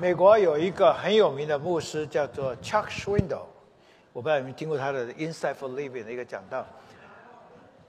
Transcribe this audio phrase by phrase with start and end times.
[0.00, 3.46] 美国有一个很有名的牧师叫做 Chuck Swindoll，
[4.12, 6.64] 我不知道你们听过他的《Inside for Living》的一个讲道。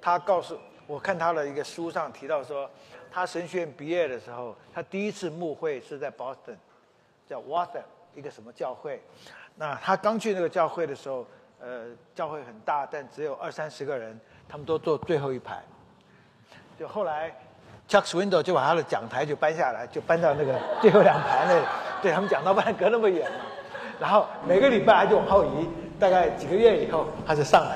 [0.02, 0.58] 他告诉
[0.88, 2.68] 我看他的一个书上提到说，
[3.12, 6.58] 他神学院毕业的时候，他第一次牧会是在 Boston，
[7.28, 7.84] 叫 Water
[8.16, 9.00] 一个什么教会。
[9.56, 11.28] 那他刚去那个教会的时候，
[11.62, 15.62] 呃，教会很大，但只有二三十个人，他们都坐最后一排。
[16.80, 17.32] 就后来。
[17.88, 21.66] Chuck Swindoll 就把他的讲台就搬下来，就搬到那个最后两排那里，
[22.04, 23.38] 对他们讲到不然隔那么远嘛。
[24.00, 25.68] 然后每个礼拜他就往后移，
[26.00, 27.76] 大概几个月以后他就上来，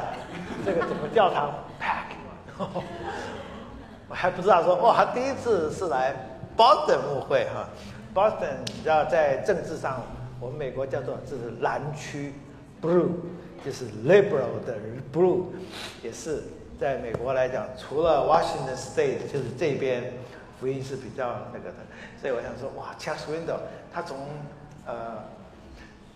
[0.66, 2.16] 这个整个教堂 pack。
[4.10, 6.16] 我还不知道说，哇，他第一次是来
[6.56, 7.68] Boston 牧会哈。
[8.14, 10.02] Boston 你知道在政治上，
[10.40, 12.34] 我们美国叫做这是蓝区
[12.82, 13.10] blue，
[13.66, 14.78] 就是 liberal 的
[15.14, 15.46] blue，
[16.02, 16.44] 也是。
[16.80, 20.12] 在美国来讲，除了 Washington State，就是这边
[20.64, 21.76] 福音是比较那个的，
[22.22, 23.58] 所以我想说，哇，Charles Window，
[23.94, 24.18] 他从
[24.86, 25.22] 呃，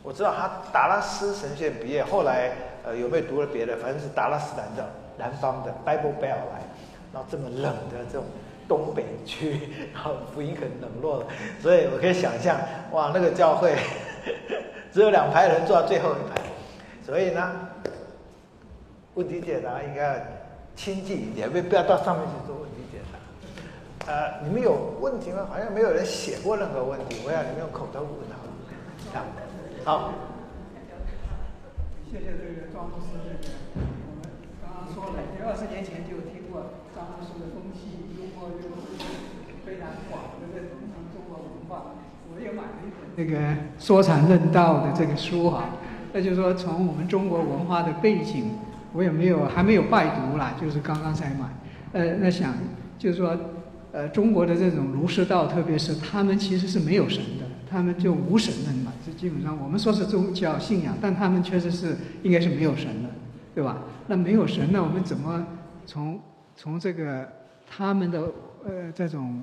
[0.01, 2.51] 我知道他达拉斯神学院毕业，后来
[2.85, 6.63] 呃有没有读了别的，反正是达拉斯南的南方的 Bible Belt 来，
[7.11, 8.23] 然后这么冷的这种
[8.69, 11.25] 东北区，然后福音很冷落的，
[11.61, 12.57] 所以我可以想象，
[12.93, 13.75] 哇，那个教会
[14.93, 16.41] 只有两排人坐到最后一排，
[17.05, 17.51] 所以呢，
[19.15, 20.25] 问题解答应该。
[20.77, 22.76] 亲近一点，不不要到上面去做问题。
[24.07, 25.45] 呃，你们有问题吗？
[25.51, 29.19] 好像没有人写过任何问题，我要你们用口头问好。
[29.83, 30.13] 好。
[32.09, 33.51] 谢谢这个庄牧师，这个
[34.07, 34.31] 我们
[34.63, 38.71] 刚刚说了，二十年前就听过庄牧师的风气幽默又
[39.65, 41.99] 非常广的这种中国文化。
[42.33, 45.65] 我也买了一本那个说禅论道的这个书哈，
[46.13, 48.51] 那就是说从我们中国文化的背景。
[48.93, 51.45] 我也没有还没有拜读啦，就是刚刚才买。
[51.91, 52.53] 呃，那想
[52.97, 53.37] 就是说，
[53.91, 58.93] 呃，中国的这种儒释道，特别是他们其实是没有神的，他们就无神论嘛。
[59.05, 63.09] 这基本上我们说是宗教信仰，但他们确实是应该是没有神的，
[63.55, 63.77] 对吧？
[64.07, 65.45] 那没有神，那我们怎么
[65.85, 66.19] 从
[66.55, 67.27] 从这个
[67.69, 68.21] 他们的
[68.65, 69.41] 呃这种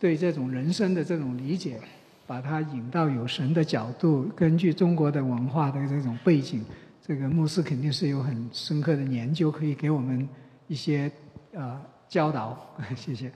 [0.00, 1.78] 对这种人生的这种理解，
[2.26, 6.64] 把它引到有神的角度，根据中国的文化的这种背景。
[7.04, 10.28] 这个牧师肯定是有很深刻的研究，可以给我们
[10.68, 11.10] 一些
[11.52, 12.56] 呃教导。
[12.94, 13.30] 谢谢。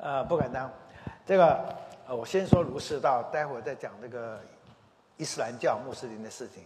[0.00, 0.70] 呃，不敢当。
[1.26, 1.60] 这个
[2.06, 4.40] 呃，我先说儒释道，待会儿再讲这个
[5.16, 6.64] 伊斯兰教穆斯林的事情。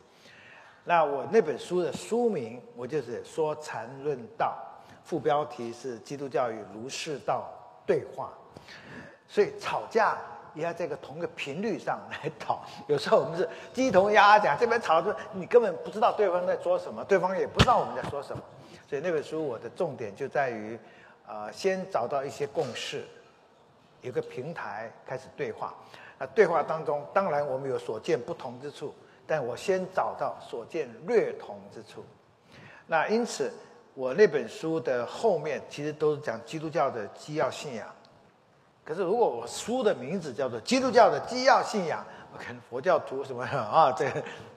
[0.84, 4.56] 那我那本书的书名，我就是说禅论道，
[5.02, 7.50] 副标题是基督教与儒释道
[7.84, 8.32] 对话。
[9.28, 10.16] 所以吵架。
[10.54, 18.40] 也要这个同个频率上来讨，有时候我们是鸡同鸭讲，这边吵着你根本不知道对方在说什么，对方也不知道我们在说什么。
[18.88, 20.78] 所以那本书我的重点就在于，
[21.26, 23.04] 呃，先找到一些共识，
[24.04, 25.74] 有个平台开始对话。
[26.16, 28.94] 那对话当中，当然我们有所见不同之处，
[29.26, 32.04] 但我先找到所见略同之处。
[32.86, 33.52] 那因此，
[33.94, 37.88] 我那本书的后面其实都是讲基督教的基要信仰。
[38.84, 42.00] 可是，如果我书的名字叫做《基督教的基要信仰》，
[42.32, 44.06] 我可能佛教徒什么啊，这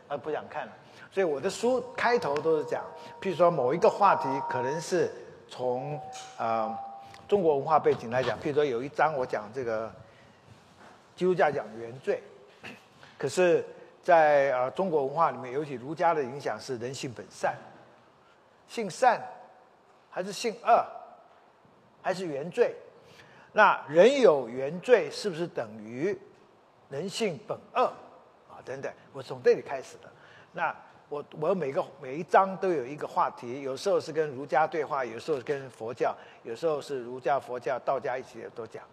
[0.08, 0.74] 啊不想看了。
[1.10, 2.84] 所以我的书开头都是讲，
[3.22, 5.10] 譬如说某一个话题，可能是
[5.48, 6.00] 从
[6.38, 6.78] 啊
[7.28, 9.92] 中国文化背景来讲，譬如说有一章我讲这个
[11.16, 12.22] 基督教讲原罪，
[13.18, 13.66] 可是，
[14.02, 17.56] 在啊中国文化里面，尤其儒家的影响是人性本善，
[18.68, 19.22] 性善
[20.10, 20.86] 还是性恶，
[22.02, 22.74] 还是原罪？
[23.52, 26.18] 那人有原罪，是不是等于
[26.90, 27.92] 人性本恶
[28.50, 28.64] 啊？
[28.64, 30.10] 等等，我从这里开始的。
[30.54, 30.74] 那
[31.10, 38.84] 我我每个每一章都有一个话题，有时候是跟儒家对话，有时候跟佛教，有时候是儒家、佛教、道家一起都讲。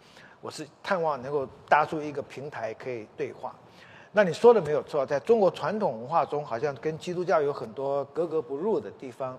[0.41, 3.55] 我是盼望能够搭出一个平台可以对话。
[4.13, 9.39] 那你说的没有错，在中国传统文化中，好像跟基督教有很多格格不入的地方。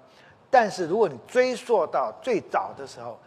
[0.50, 3.20] 但是如果你追溯到最早的时候，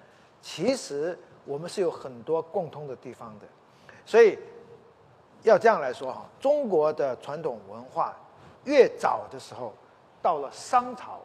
[0.43, 1.19] 其实。
[1.45, 3.47] 我们是有很多共通的地方的，
[4.05, 4.39] 所以
[5.45, 8.15] 要这样来说哈，中国的传统文化
[8.65, 9.73] 越早的时候，
[10.21, 11.21] 到了商朝，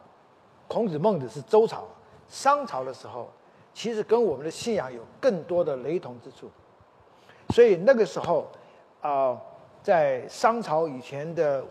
[0.68, 1.86] 孔子孟子是周朝，
[2.28, 3.30] 商朝的时候，
[3.74, 6.50] 其实跟我们的信仰有更多的雷同之处，
[7.50, 8.48] 所以那个时候
[9.02, 9.40] 啊，
[9.82, 11.64] 在商朝以前的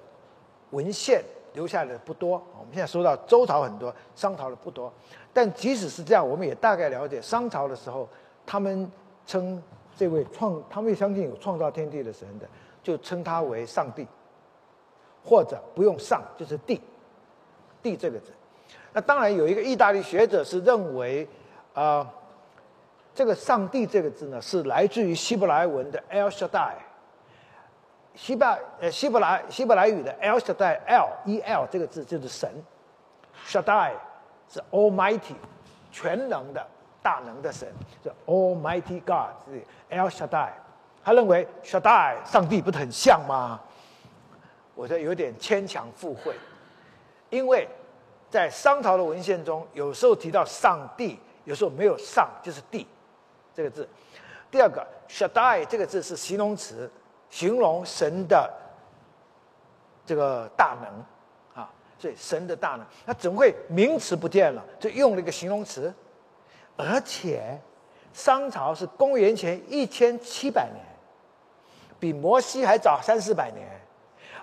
[0.70, 1.22] 文献
[1.54, 4.92] 留下的不多，我们现在说到周朝很多，商朝的不多，
[5.32, 8.08] 但即使是这样，我们也大概了解商朝的时候。
[8.44, 8.90] 他们
[9.24, 9.62] 称
[9.96, 12.48] 这位创，他们相信有创造天地的神的，
[12.82, 14.04] 就称他为上帝，
[15.24, 16.80] 或者不用上就是地”
[17.82, 18.32] 地这个字。
[18.92, 21.26] 那当然有一个意大利学者是认为，
[21.74, 22.06] 啊，
[23.14, 26.74] 这个上帝这个字呢是来自于希伯来文的 El Shaddai。
[28.14, 28.46] 希伯
[28.78, 32.46] 呃希伯来希伯来语的 El Shaddai L E L 这个字就是神
[33.46, 33.92] ，Shaddai
[34.50, 35.34] 是 Almighty
[35.90, 36.66] 全能的
[37.02, 37.66] 大能的神，
[38.04, 40.50] 是 Almighty God 是 El Shaddai。
[41.02, 43.58] 他认为 Shaddai 上帝不是很像吗？
[44.82, 46.34] 我觉得有点牵强附会，
[47.30, 47.68] 因为
[48.28, 52.84] 在商朝的文献中，有时候提到上帝，有时候没有上就是帝
[53.54, 53.88] 这个字。
[54.50, 56.90] 第二个 Shaddai 这个字是形容词。
[57.30, 58.52] 形容神的
[60.04, 65.94] 这个大能啊，所以神的大能，那怎么会名词不见了，就用了一个形容词？
[66.76, 67.56] 而且
[68.12, 70.84] 商朝是公元前一千七百年，
[72.00, 73.80] 比摩西还早三四百年。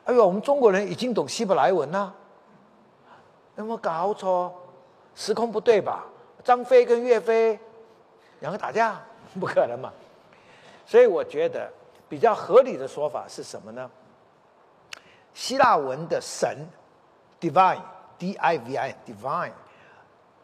[0.06, 2.12] 哎呦，我们中国人已经懂希伯来文了，
[3.56, 4.54] 有没有搞错？
[5.16, 6.06] 时空不对吧？
[6.44, 7.60] 张飞跟岳飞
[8.40, 9.00] 两个打架，
[9.40, 9.92] 不可能嘛？
[10.86, 11.70] 所以我觉得。
[12.10, 13.88] 比较合理的说法是什么呢？
[15.32, 16.66] 希腊文的神
[17.40, 19.52] ，divine，D-I-V-I，divine。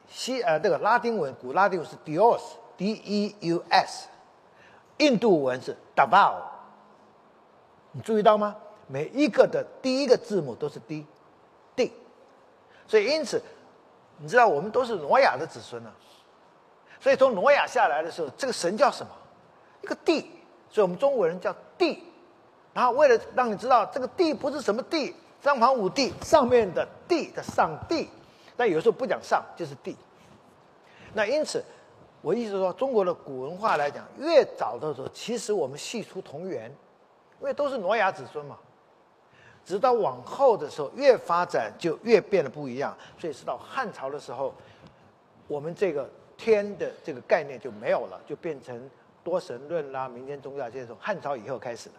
[0.08, 4.10] 西呃，这个拉丁文，古拉丁文是 Deus，D-E-U-S。
[4.98, 6.36] 印度文是 Davao。
[7.94, 8.56] 你注意到吗？
[8.88, 11.92] 每一个的第一个字母都是 D，D。
[12.88, 13.42] 所以因此，
[14.18, 15.92] 你知道我们都是挪亚的子孙呢。
[17.00, 19.12] 所以从挪亚下来的时候，这个神叫什么？
[19.82, 20.32] 一个地。
[20.70, 22.04] 所以我们中国人叫地，
[22.74, 28.10] 然后为了让你知道这个地不是什么地，三皇五帝上面的地的上帝，
[28.58, 29.96] 但有时候不讲上就是地。
[31.14, 31.64] 那因此，
[32.22, 36.70] 我意思说，中国的古文化来讲，越早的时候，其实我们系出同源，
[37.40, 38.58] 因为都是挪亚子孙嘛。
[39.66, 42.96] 直到往后的时候，越发展就越变得不一样。
[43.18, 44.54] 所以是到汉朝的时候，
[45.48, 48.90] 我们这个天的这个概念就没有了，就变成。
[49.26, 51.96] 多神论啦，民间宗教这些从汉朝以后开始的，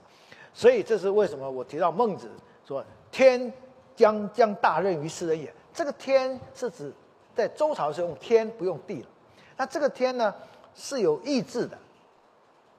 [0.54, 2.30] 所以这是为什么我提到孟子
[2.64, 3.52] 说“天
[3.96, 5.52] 将将大任于斯人也”。
[5.74, 6.92] 这个“天”是指
[7.34, 9.08] 在周朝时候用“天”不用“地”了。
[9.56, 10.32] 那这个“天”呢
[10.76, 11.76] 是有意志的，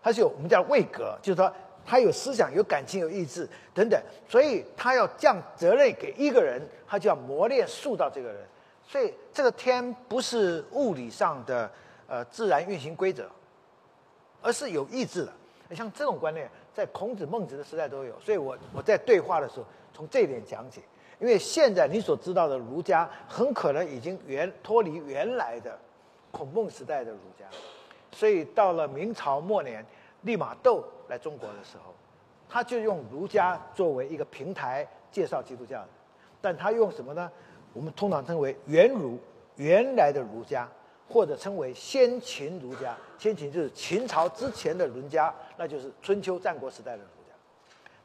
[0.02, 1.54] 它是有我们叫位格，就是说
[1.88, 4.00] 他有思想、有感情、有意志等等。
[4.30, 8.46] 所以他要降责任给一个人，他就要磨练、塑造这个人。
[8.86, 11.72] 所以这个“天”不是物理上的
[12.08, 13.28] 呃自然运行规则。
[14.40, 18.18] 而是有意志的，像这种观念，在孔子、孟子的时代都有。
[18.20, 20.82] 所以我我在对话的时候，从这一点讲起。
[21.20, 25.78] 因为现在你所知道的儒家，很可能已经原脱离原来的
[26.32, 27.46] 孔孟时代的儒家。
[28.12, 29.84] 所以到了明朝末年，
[30.22, 31.94] 利玛窦来中国的时候，
[32.50, 35.86] 他就用儒家作为一个平台介绍基督教。
[36.42, 37.32] 但他用什么呢？
[37.74, 39.20] 我们通常称为原儒，
[39.56, 40.68] 原来的儒家。
[41.10, 47.34] 或者称为先秦儒家，先秦就是秦朝之前的儒家，那就是春秋战国时代的儒家。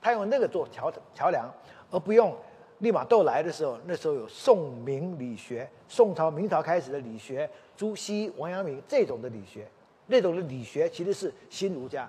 [0.01, 1.53] 他用那个做桥桥梁，
[1.91, 2.33] 而不用
[2.79, 9.67] 利玛窦来的时候，那时候有宋明理学，宋朝明朝开始的理学，朱熹、王阳明这种的理学，
[10.07, 12.09] 那种的理学其实是新儒家。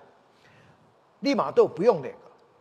[1.20, 2.18] 利玛窦不用那个，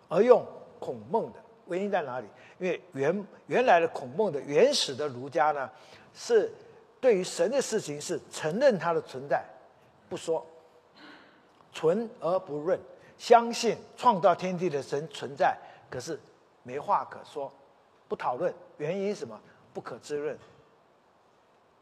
[0.09, 0.47] 而用
[0.79, 1.39] 孔孟的，
[1.69, 2.27] 原因在哪里？
[2.59, 5.71] 因为原原来的孔孟的原始的儒家呢，
[6.15, 6.53] 是。
[7.01, 9.45] 对于神的事情是承认它的存在，
[10.09, 10.47] 不说，
[11.73, 12.79] 存而不论，
[13.19, 15.59] 相信创造天地的神存在，
[15.91, 16.17] 可是
[16.63, 17.53] 没话可说，
[18.07, 19.37] 不讨论原因什么
[19.75, 20.39] 不可知论，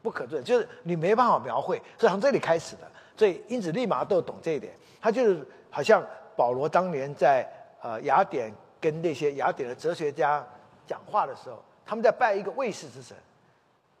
[0.01, 2.91] 不可知就是你没办法描绘，是从这里开始的。
[3.15, 7.47] 所以因此利马窦懂这一点，他就是好像保罗当年在
[7.81, 10.45] 呃雅典跟那些雅典的哲学家
[10.87, 13.15] 讲话的时候，他们在拜一个卫士之神。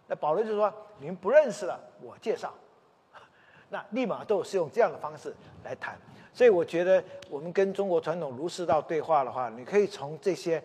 [0.07, 2.53] 那保罗就说：“你们不认识了，我介绍。”
[3.69, 5.97] 那利马窦是用这样的方式来谈。
[6.33, 10.61] 所以我觉得，我们跟中国传统儒释道对话的话，你可以从这些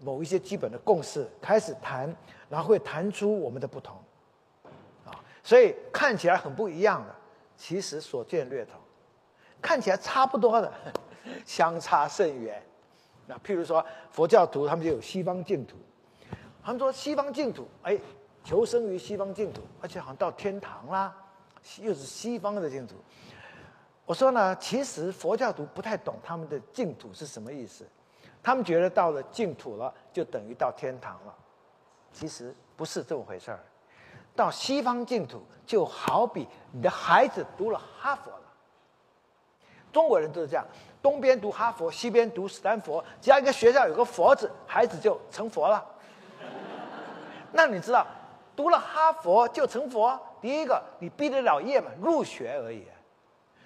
[0.00, 2.14] 某一些基本的共识开始谈，
[2.48, 3.96] 然后会谈出我们的不同。
[5.06, 5.10] 啊，
[5.42, 7.14] 所以看起来很不一样的，
[7.56, 8.76] 其实所见略同；
[9.60, 10.72] 看起来差不多的，
[11.46, 12.62] 相差甚远。
[13.26, 15.76] 那譬如说佛教徒，他们就有西方净土，
[16.62, 17.98] 他们说西方净土，哎。
[18.46, 21.16] 求生于西方净土，而且好像到天堂啦，
[21.80, 22.94] 又是西方的净土。
[24.04, 27.88] 我说呢，其实佛教徒不太懂他们的净土是什么意思，
[28.42, 31.34] 他们觉得到了净土了就等于到天堂了，
[32.12, 33.64] 其实不是这么回事儿。
[34.36, 38.42] 到西方净土就好比你的孩子读了哈佛了，
[39.92, 40.64] 中国人都是这样，
[41.00, 45.84] 东边读哈佛，西边读斯坦福，只要一个学校有个佛字，孩子就成佛了。
[47.52, 48.06] 那你知道？
[48.56, 50.16] 读了哈佛就成佛？
[50.40, 51.90] 第一个，你毕得了业嘛？
[52.00, 52.86] 入学而已。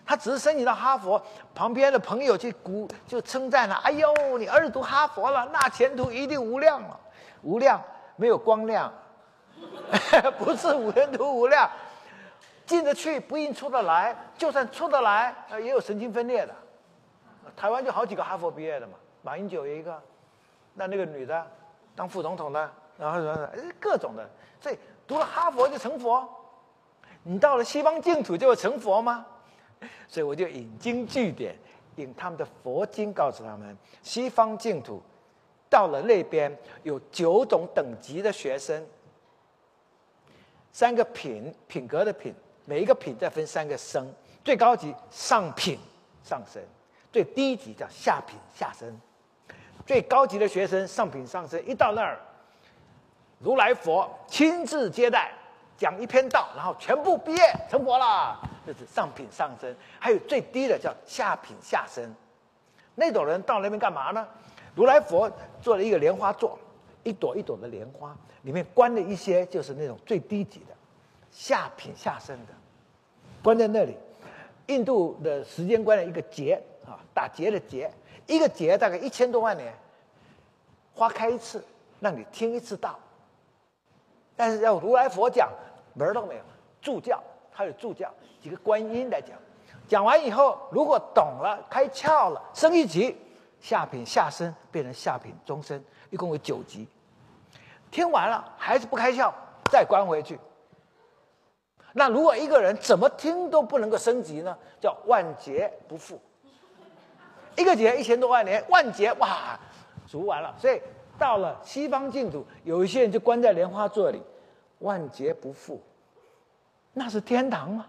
[0.07, 1.21] 他只是申请到哈佛，
[1.55, 6.99] 旁边的朋友去鼓就称赞他：“哎呦，你儿子读哈佛了，那前途一定无量了，
[7.43, 7.83] 无量
[8.17, 8.91] 没有光亮，
[10.39, 11.71] 不是无前途无量，
[12.67, 16.55] 进得去不一定出得来，就算出得来，也有神经分裂的。
[17.57, 20.01] 台湾就好几个哈佛毕业的嘛，马英九有一个，
[20.75, 21.47] 那那个女的
[21.97, 23.49] 当副总统的，然后说
[23.81, 24.29] 各种的，
[24.61, 26.29] 所以读了哈佛就成佛，
[27.23, 29.27] 你到了西方净土就会成佛吗？”
[30.09, 31.57] 所以我就引经据典，
[31.97, 35.03] 引他们的佛经，告诉他们西方净土
[35.71, 38.85] 到了那边有九种等级的学生，
[40.79, 42.33] 三个品品格的品，
[42.65, 44.09] 每一个品再分三个生，
[44.45, 45.77] 最高级上品
[46.23, 46.63] 上升，
[47.11, 48.89] 最低级叫下品下升。
[49.85, 52.17] 最高级的学生上品上升，一到那儿，
[53.41, 55.33] 如来佛亲自接待。
[55.77, 59.75] 讲一篇道，然后全部毕业成佛了，这是上品上升。
[59.99, 62.15] 还有最低的叫下品下升，
[62.95, 64.25] 那种人到那边干嘛呢？
[64.77, 65.29] 如来佛
[65.61, 66.57] 做了一个莲花座，
[67.09, 70.75] 一朵一朵的莲花，里面关了一些就是那种最低级的
[71.31, 72.53] 下品下生的，
[73.43, 73.97] 关在那里。
[74.67, 77.91] 印度的时间观的一个劫啊，打劫的劫，
[78.27, 79.73] 一个劫大概一千多万年，
[80.93, 81.65] 花开一次，
[82.01, 82.99] 让你听一次道。
[84.37, 85.51] 但是要如来佛讲。
[85.95, 86.41] 门都没有，
[86.81, 88.09] 助教他有助教
[88.41, 89.31] 几个观音来讲，
[89.89, 93.17] 讲完以后如果懂了开窍了升一级，
[93.61, 96.87] 下品下生变成下品中生，一共有九级。
[97.91, 99.33] 听完了还是不开窍，
[99.71, 100.39] 再关回去。
[101.93, 104.57] 那如果一个人怎么听都不能够升级呢？
[104.81, 106.21] 叫万劫不复。
[107.57, 109.59] 一个劫一千多万年，万劫哇，
[110.07, 110.55] 足完了。
[110.59, 110.81] 所以
[111.19, 114.23] 到了西方净土，有一些人就关在莲花座里，
[114.79, 115.83] 万劫不复。
[116.93, 117.87] 那是天堂吗？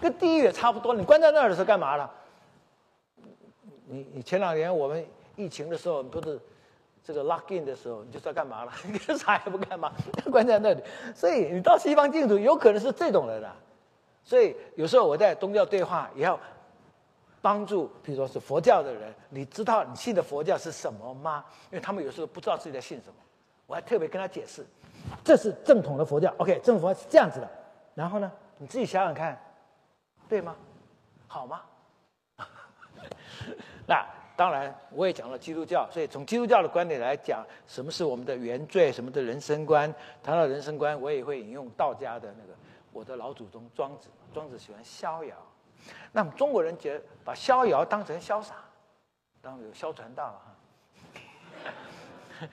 [0.00, 0.92] 跟地狱也差不多。
[0.92, 2.10] 你关在那儿的时候干嘛了？
[3.86, 6.40] 你你前两年我们疫情的时候，不是
[7.04, 8.72] 这个 lock in 的时候，你就知道干嘛了？
[8.86, 9.92] 你啥也不干嘛，
[10.30, 10.82] 关在那里。
[11.14, 13.54] 所以你到西方净土，有可能是这种人啊。
[14.24, 16.38] 所以有时候我在宗教对话也要
[17.40, 21.44] 帮助，比如说是佛教的人，你知道你信的佛教是什么吗？
[21.70, 23.14] 因为他们有时候不知道自己在信什么，
[23.66, 24.64] 我还特别跟他解释，
[25.24, 26.32] 这是正统的佛教。
[26.38, 27.50] OK，正佛是这样子的。
[27.94, 28.30] 然后呢？
[28.58, 29.36] 你自己想想看，
[30.28, 30.54] 对吗？
[31.26, 31.62] 好吗？
[33.88, 34.06] 那
[34.42, 39.94] 当然，我也讲了基督教，所以从基督教的观点来讲，什么是我们的原罪，什么的人生观。
[40.20, 42.52] 谈到人生观，我也会引用道家的那个
[42.92, 44.08] 我的老祖宗庄子。
[44.34, 45.36] 庄子喜欢逍遥，
[46.10, 48.56] 那么中国人觉得把逍遥当成潇洒，
[49.40, 50.42] 当然有萧传道了
[52.40, 52.48] 哈。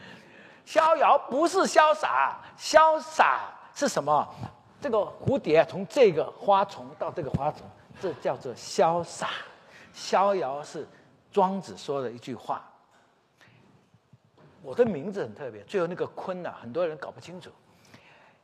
[0.63, 4.27] 逍遥不是潇洒，潇洒是什么？
[4.79, 7.67] 这个蝴蝶从这个花丛到这个花丛，
[7.99, 9.29] 这叫做潇洒。
[9.91, 10.87] 逍遥是
[11.31, 12.65] 庄子说的一句话。
[14.61, 17.49] 我的名字很特别，最后那个坤呐，很多人搞不清楚。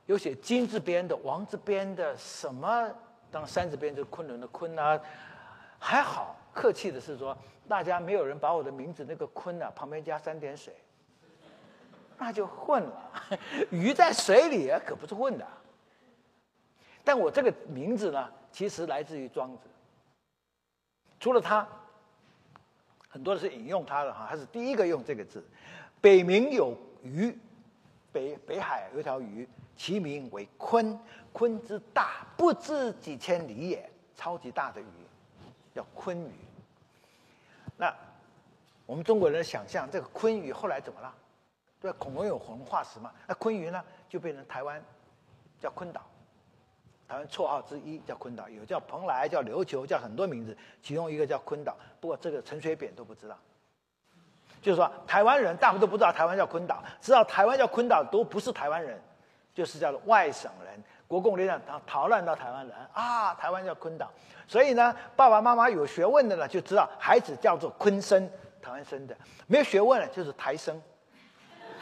[0.06, 2.90] 有写金字边的、王字边的，什么
[3.30, 5.00] 当山字边就是昆仑的昆啊。
[5.78, 7.38] 还好，客气的是说，
[7.68, 10.74] 大家没有人把我的名字那个坤呐旁边加三点水，
[12.18, 13.12] 那就混了。
[13.70, 15.46] 鱼在水里，可不是混的。
[17.04, 19.68] 但我这个名字呢，其实来自于庄子。
[21.20, 21.68] 除了他，
[23.16, 25.42] 很多的是引用他的哈，他是第一个用这个字。
[26.02, 27.34] 北冥有鱼，
[28.12, 31.00] 北北海有条鱼，其名为鲲。
[31.34, 34.86] 鲲之大，不知几千里也，超级大的鱼，
[35.74, 36.32] 叫鲲鱼。
[37.78, 37.96] 那
[38.86, 41.16] 我们中国人想象，这个鲲鱼后来怎么了？
[41.80, 43.14] 对，恐龙有恐龙化石嘛？
[43.26, 44.84] 那鲲鱼呢，就变成台湾
[45.62, 46.02] 叫鲲岛。
[47.08, 51.76] 台湾绰号之一叫坤岛，有叫蓬莱，叫琉球，叫很多名字，其中一个叫坤岛。
[52.00, 53.38] 不过这个陈水扁都不知道，
[54.62, 59.00] 就是说台湾人大部分都不知道台湾叫坤岛，知道台湾叫坤岛都不是台湾人，
[59.54, 60.84] 就是叫做外省人。
[61.08, 64.12] 国共内战逃逃难到台湾人啊，台湾叫坤岛。
[64.48, 68.28] 所以呢，爸爸妈妈有学问的呢，就知道孩子叫做昆生，
[68.60, 69.14] 台湾生的；
[69.46, 70.82] 没有学问的，就是台生。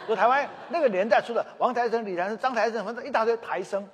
[0.05, 3.87] 说台湾那个年代出的王台生、李台生、张台生，反正一大堆台生。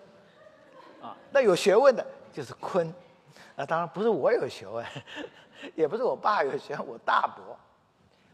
[1.01, 2.87] 啊，那有学问的就是坤，
[3.55, 4.85] 啊当然不是我有学问，
[5.75, 7.57] 也不是我爸有学问，我大伯，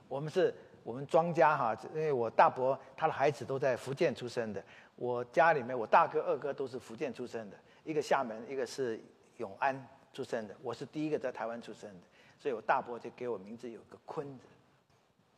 [0.08, 0.54] 我们是
[0.84, 4.64] 我们庄家哈，因为我大伯他的孩子都在福建出生的，
[4.96, 9.00] 我家里面我大哥二哥都是福建出生的，一个厦门，一个是
[9.38, 12.08] 永安出生的，我是第一个在台湾出生的，
[12.40, 14.46] 所以我大伯就给我名字有个坤字，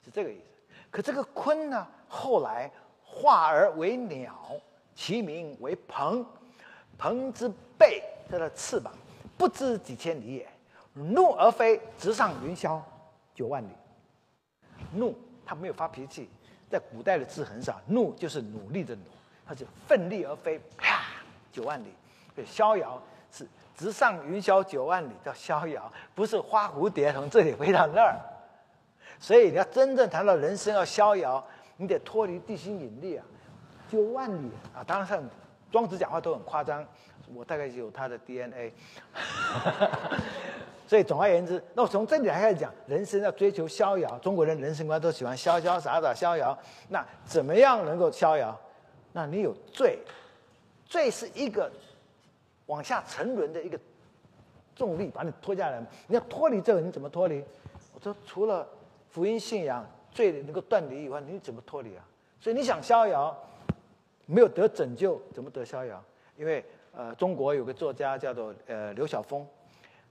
[0.05, 0.75] 是这个意思。
[0.89, 2.71] 可这个坤呢，后来
[3.03, 4.51] 化而为鸟，
[4.95, 6.25] 其名为鹏。
[6.97, 8.93] 鹏之背，它的翅膀，
[9.37, 10.47] 不知几千里也。
[10.93, 12.81] 怒而飞，直上云霄
[13.35, 13.69] 九万里。
[14.93, 16.27] 怒，他没有发脾气，
[16.69, 17.79] 在古代的字很少。
[17.87, 19.01] 怒就是努力的努，
[19.45, 21.03] 他就奋力而飞，啪，
[21.51, 21.93] 九万里。
[22.35, 23.01] 对，逍遥
[23.31, 28.15] 是直上云霄九万里，叫逍遥，不是花蝴蝶从这里飞到那儿。
[29.19, 31.43] 所以你要真正谈到人生要逍遥，
[31.75, 33.25] 你得脱离地心引力啊，
[33.89, 34.83] 九万里啊！
[34.83, 35.23] 当然，像
[35.71, 36.85] 庄子讲话都很夸张，
[37.33, 38.73] 我大概有他的 DNA。
[40.87, 46.57] 所以总而言之，那我从这里开始讲，人生要追求逍遥，中国人人生观都喜欢潇潇洒洒逍遥。
[46.89, 48.57] 那怎么样能够逍遥？
[49.13, 49.99] 那你有罪，
[50.85, 51.71] 罪是一个。
[52.67, 53.79] 往下沉沦的一个
[54.75, 57.41] 重力把你拖下来，你要脱离这个，你怎么脱离？
[57.93, 58.67] 我说除了
[59.09, 62.03] 福音信仰罪能够断离以外，你怎么脱离啊？
[62.41, 63.33] 所以你想逍遥，
[64.27, 66.03] 没有得拯救，怎么得逍遥？
[66.35, 69.43] 因为呃，中国有个作家叫做呃刘晓峰，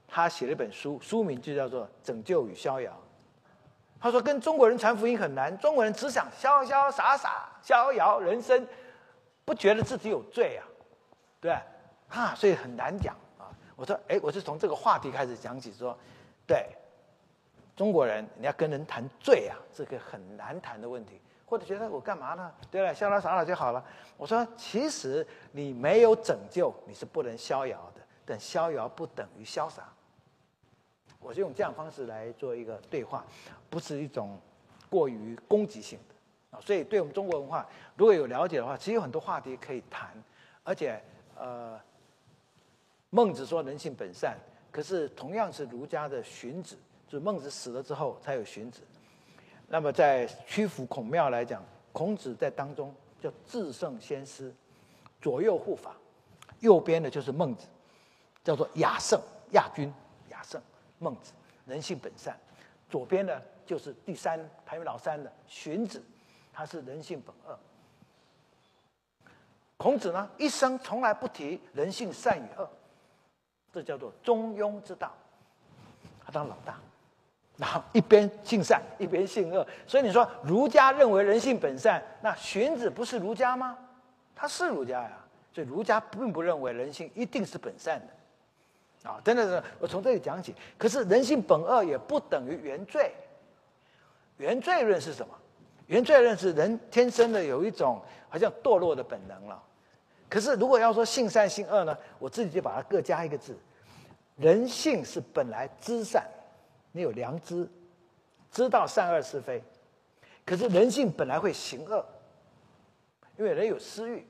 [0.05, 2.91] 他写了一本书，书名就叫做《拯救与逍遥》。
[4.01, 8.67] 他说跟中国人传福音很难，中国人只想潇潇洒洒逍遥人生，
[9.45, 10.67] 不觉得自己有罪啊，
[11.39, 11.57] 对。
[12.09, 13.51] 哈，所以很难讲啊！
[13.75, 15.93] 我说，哎，我是从这个话题开始讲起，说，
[16.47, 16.69] 对，
[17.75, 22.53] 中国人你要跟人谈罪啊，这个很难谈的问题，或者觉得我干嘛呢？
[22.69, 23.83] 对了，潇潇洒洒就好了。
[24.17, 29.89] 我说，其实你没有拯救，你是不能逍遥的，但逍遥不等于潇洒。
[31.19, 33.25] 我就用这样方式来做一个对话，
[33.69, 34.37] 不是一种
[34.89, 36.61] 过于攻击性的啊。
[36.61, 40.11] 所以，对我们中国文化如果有了解的话，其实有很多话题可以谈，
[40.63, 41.01] 而且
[41.35, 41.79] 呃。
[43.09, 44.37] 孟子说人性本善，
[44.69, 46.75] 可是同样是儒家的荀子，
[47.07, 48.81] 就是孟子死了之后才有荀子。
[49.67, 54.53] 那么在曲阜孔庙来讲，孔子在当中叫至圣先师，
[55.21, 55.93] 左右护法，
[56.61, 57.67] 右边的就是孟子，
[58.43, 59.19] 叫做亚圣
[59.51, 59.93] 亚君
[60.29, 60.61] 亚圣
[60.99, 61.33] 孟子，
[61.65, 62.37] 人性本善。
[62.89, 66.01] 左边的就是第三排名老三的荀子，
[66.53, 67.59] 他是人性本恶。
[69.75, 72.69] 孔子呢一生从来不提人性善与恶。
[73.73, 75.11] 这叫做中庸之道，
[76.25, 76.79] 他当老大，
[77.57, 79.65] 然后一边性善，一边性恶。
[79.85, 83.77] 所以你说儒家认为人性本善，那荀子不是儒家吗？
[84.35, 85.11] 他是儒家呀。
[85.53, 90.53] 所以儒家并不认为人性一定是本善的，啊，真的是我从这里讲起。
[90.77, 93.11] 可是人性本恶也不等于原罪。
[94.37, 95.33] 原罪论是什么？
[95.87, 99.59] 原罪论是人天生的有一种好像堕落的本能了。
[100.29, 101.97] 可是，如果要说性善性恶呢？
[102.19, 103.57] 我自己就把它各加一个字。
[104.35, 106.23] 人性是本来知善，
[106.97, 107.69] 你有良知，
[108.51, 109.63] 知道善恶是非。
[110.43, 112.03] 可是人性本来会行恶，
[113.37, 114.25] 因为人有私欲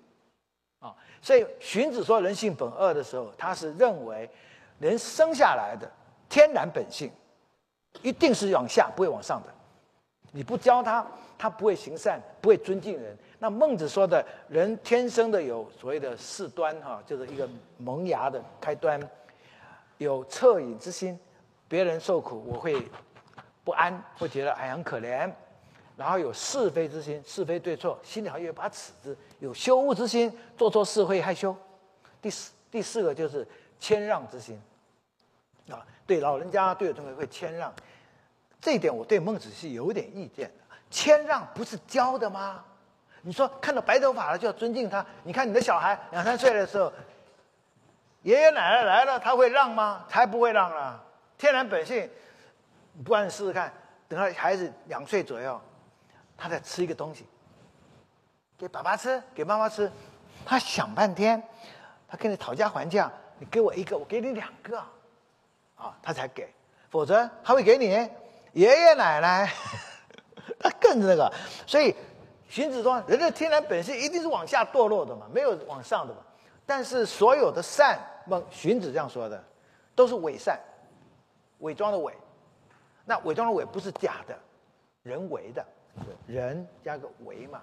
[0.80, 0.94] 啊。
[1.22, 4.30] 所以荀子说人性本恶的时候，他是认为
[4.80, 5.90] 人生下来的
[6.28, 7.10] 天然本性
[8.02, 9.54] 一定是往下，不会往上的。
[10.32, 13.18] 你不教他，他不会行善，不会尊敬人。
[13.40, 19.00] 那孟子说的人天生的有所谓的事端哈，就是一个萌芽的开端，
[20.00, 21.18] 有恻隐之心，
[21.68, 22.90] 别人受苦我会
[23.64, 25.32] 不安，会觉得哎很可怜，
[25.96, 31.56] 然后有是非之心，是非对错心里还有把尺子，有羞恶之心，做错事会害羞。
[32.22, 33.48] 第四第四个就是
[33.80, 34.62] 谦让之心，
[35.70, 37.74] 啊，对老人家对同学会谦让，
[38.62, 40.76] 这一点我对孟子是有点意见的。
[40.90, 42.64] 谦让不是教的吗？
[43.22, 45.06] 你说看到白头发了就要尊敬他？
[45.24, 46.92] 你看你的小孩两三岁的时候，
[48.22, 50.06] 爷爷奶奶来了，他会让吗？
[50.08, 51.04] 才不会让了。
[51.38, 52.10] 天然本性，
[53.04, 53.72] 不然试试看，
[54.08, 55.60] 等到孩子两岁左右，
[56.36, 57.26] 他在吃一个东西，
[58.58, 59.92] 给爸爸吃，给妈妈吃，
[60.46, 61.42] 他想半天，
[62.08, 64.78] 他跟你讨价还价，你给我一个，我给你两个，
[65.76, 66.52] 啊，他才给，
[66.90, 67.86] 否则他会给你
[68.54, 69.52] 爷爷奶奶，
[70.60, 71.32] 他更那个，
[71.66, 71.96] 所以。
[72.50, 76.22] 荀子说：“人的天然本性一定是往下堕落的嘛，没有往上的嘛。
[76.66, 79.44] 但是所有的善，孟荀子这样说的，
[79.94, 80.58] 都是伪善，
[81.60, 82.14] 伪装的伪。
[83.06, 84.38] 那伪装的伪不是假的，
[85.04, 85.66] 人为的，
[86.26, 87.62] 人加个为嘛，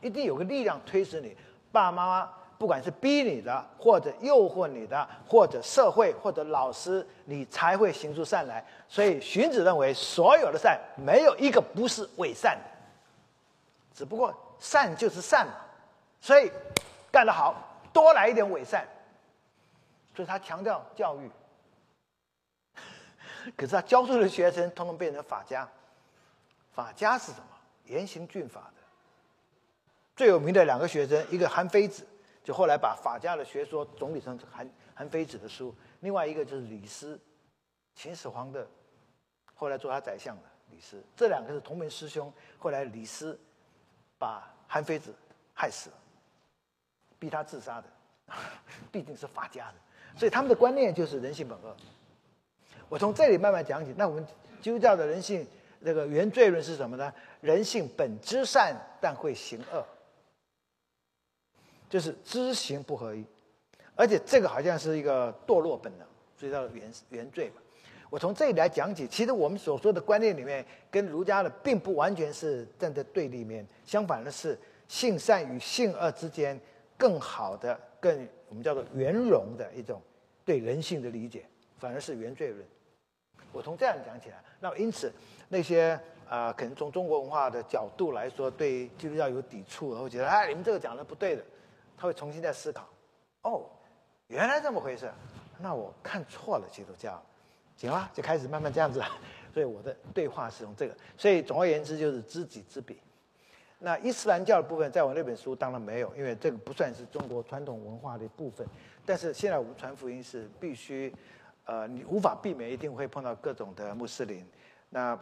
[0.00, 1.36] 一定有个力量推使你。
[1.72, 8.64] 爸爸妈妈不管是逼你的，或者诱惑你的，或者社会或者老师，你才会行出善来。
[8.88, 12.70] 所以荀子认为，所有的善没有一个不是伪善的。”
[13.92, 15.54] 只不过善就是善嘛，
[16.20, 16.50] 所以
[17.10, 17.54] 干得好，
[17.92, 18.86] 多来一点伪善。
[20.14, 21.28] 所以他强调教育，
[23.56, 25.68] 可是他教出的学生通通变成法家。
[26.72, 27.46] 法家是什么？
[27.86, 28.82] 严刑峻法的。
[30.16, 32.06] 最有名的两个学生，一个韩非子，
[32.42, 37.20] 就后来把法家的学说总理成韩韩非子的书；另外一个就是李斯，
[37.94, 38.66] 秦始皇的
[39.54, 42.32] 后来做他宰相的李斯，这两个是同门师兄。
[42.58, 43.38] 后来李斯
[44.18, 45.14] 把韩非子
[45.52, 45.96] 害死了，
[47.18, 47.88] 逼他自杀的，
[48.90, 51.76] 毕竟是法家的，所以他们的观念就是人性本恶。
[52.94, 53.92] 我从这里慢慢讲起。
[53.96, 54.24] 那我们
[54.62, 55.44] 基督教的人性
[55.80, 57.12] 那个原罪论是什么呢？
[57.40, 59.84] 人性本知善，但会行恶，
[61.90, 63.24] 就是知行不合一。
[63.96, 67.56] 而且这个好像是一个堕落本能，所以叫原原罪嘛。
[68.10, 76.56] 我从这里来讲起，其实我们所说的观念里面，跟儒家的并不完全是站在对立面，相反的是性善与性恶之间
[76.96, 80.00] 更好的、更我们叫做圆融的一种
[80.44, 81.44] 对人性的理解，
[81.76, 82.64] 反而是原罪论。
[83.54, 85.10] 我从这样讲起来，那么因此
[85.48, 91.44] 那些啊，可能从中国文化的角度来说，对基督教有抵触，然后觉得哎，你们这个讲的不对的，
[91.96, 92.86] 他会重新再思考，
[93.42, 93.64] 哦。
[94.28, 95.12] 原来这么回事，
[95.58, 97.22] 那我看错了基督教，
[97.76, 99.00] 行了，就开始慢慢这样子。
[99.52, 100.96] 所以我的对话是用这个。
[101.16, 102.98] 所以总而言之就是知己知彼。
[103.78, 108.66] 那伊斯兰教的部分，在我那本书当然没有，因为这个不算是中国传统文化的一部分。
[109.04, 111.14] 但是现在我们传福音是必须，
[111.64, 114.44] 呃，你无法避免一定会碰到各种的穆斯林。
[114.90, 115.18] 那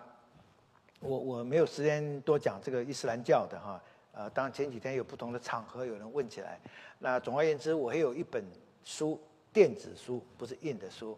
[1.00, 3.83] 我我没有时间多讲这个伊斯兰教的哈。
[4.12, 6.61] 呃，当然前几天有不同的场合有人问起来。
[6.98, 8.44] 那总而言之，我还有一本。
[8.85, 9.16] 书
[9.52, 11.16] 电子书不是印的书，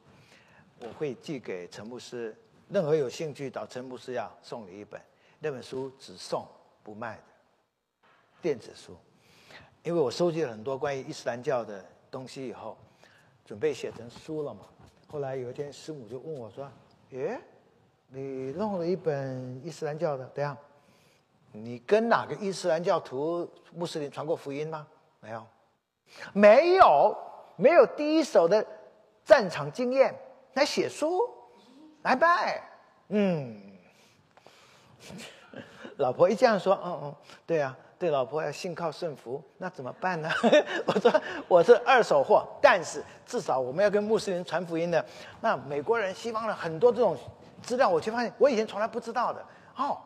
[0.81, 2.37] 我会寄给陈牧师。
[2.69, 5.01] 任何有兴趣找陈牧师要送你一本，
[5.39, 6.47] 那本书只送
[6.83, 7.23] 不卖的
[8.43, 8.95] 电子书。
[9.83, 12.77] 因为我收集了很多关于伊斯兰教的东西以后，
[13.47, 14.67] 准备写成书了嘛。
[15.15, 16.69] 后来有一天师母就问我说
[17.11, 17.39] ：“耶，
[18.09, 20.57] 你弄了一本伊斯兰教的，怎样？
[21.53, 24.85] 你跟哪个伊斯兰教徒穆斯林传过福音吗？
[25.21, 25.47] 没有，
[26.33, 27.17] 没有。”
[27.55, 28.67] 没有第一手的
[29.25, 30.13] 战场经验
[30.55, 31.21] 来写书，
[32.03, 32.61] 来拜，
[33.11, 33.63] 嗯，
[35.99, 37.15] 老婆一这样说，嗯嗯，
[37.47, 40.29] 对啊，对，老婆要信靠顺服，那怎么办呢？
[40.87, 45.05] 我说我是二手货，但是至少我们要跟穆斯林传福音的。
[45.41, 47.17] 那美国人、西方人很多这种
[47.63, 49.45] 资料，我却发现我以前从来不知道的。
[49.77, 49.99] 哦，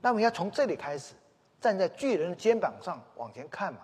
[0.00, 1.14] 那我们要从这里开始，
[1.60, 3.80] 站在巨人的肩膀上往前看嘛，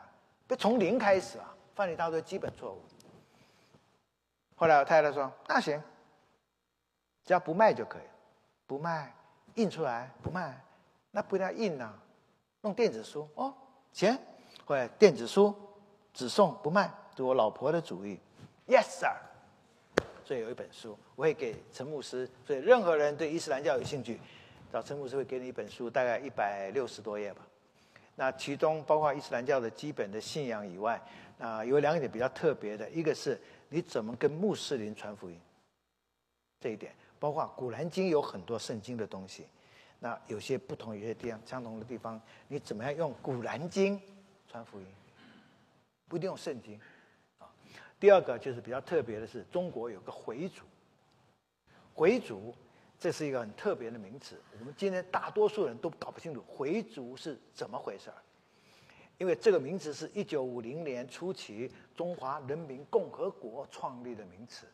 [0.46, 2.82] 别从零开始啊，犯了一大堆基本错误。
[4.54, 5.82] 后来我太太说：“那行，
[7.24, 8.02] 只要不卖就可以，
[8.66, 9.12] 不卖，
[9.54, 10.62] 印出来不卖，
[11.10, 11.92] 那不要印呐，
[12.62, 13.55] 弄电子书哦，
[13.92, 14.16] 行。
[14.64, 15.55] 后来电子书
[16.12, 18.18] 只送不卖，是我老婆的主意。
[18.66, 19.12] Yes sir。
[20.25, 22.29] 所以有一本书，我会给陈牧师。
[22.46, 24.20] 所以任何人对伊斯兰教有兴趣，
[24.73, 27.46] 找陈牧师会给你一本书，大概一百六十多页吧。
[28.14, 31.01] 那其中包括伊斯兰教的基本的信仰以外，
[31.38, 33.40] 啊，有两点比较特别的，一个是。
[33.73, 35.40] 你怎么跟穆斯林传福音？
[36.59, 39.46] 这一点，包括《古兰经》有很多圣经的东西，
[40.02, 43.98] 那有些不同，有些地方相同的地方，你怎么样用《古兰经》
[44.48, 44.86] 传福音？
[46.08, 46.80] 不一定用圣经
[47.38, 47.46] 啊。
[48.00, 50.62] 第二个就是比较特别的是，中国有个回族，
[51.94, 52.54] 回族
[52.98, 58.16] 这是一个很特别的名词，我们今天大多数人都搞不清楚回族是怎么回事儿。
[59.18, 64.66] 因为这个名词是一九五零年初期中华人民共和国创立的名词，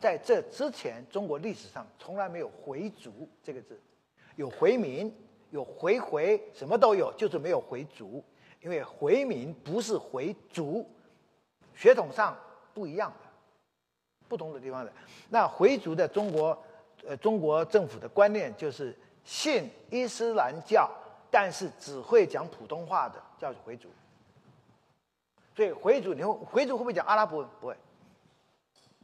[0.00, 3.80] 在这之前，中国历史上从来没有回族这个字，
[4.36, 5.14] 有回民，
[5.50, 8.24] 有回回，什么都有，就是没有回族。
[8.60, 10.88] 因为回民不是回族，
[11.74, 12.36] 血统上
[12.72, 13.28] 不一样的，
[14.28, 14.92] 不同的地方的。
[15.28, 16.56] 那回族的中国，
[17.04, 20.90] 呃，中国政府的观念就是信伊斯兰教。
[21.34, 23.88] 但是只会讲普通话的叫回族，
[25.56, 27.42] 所以回族，你会回族会不会讲阿拉伯？
[27.58, 27.74] 不会。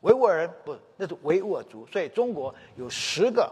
[0.02, 1.86] 维吾尔人不，那是维吾尔族。
[1.86, 3.50] 所以中国有十个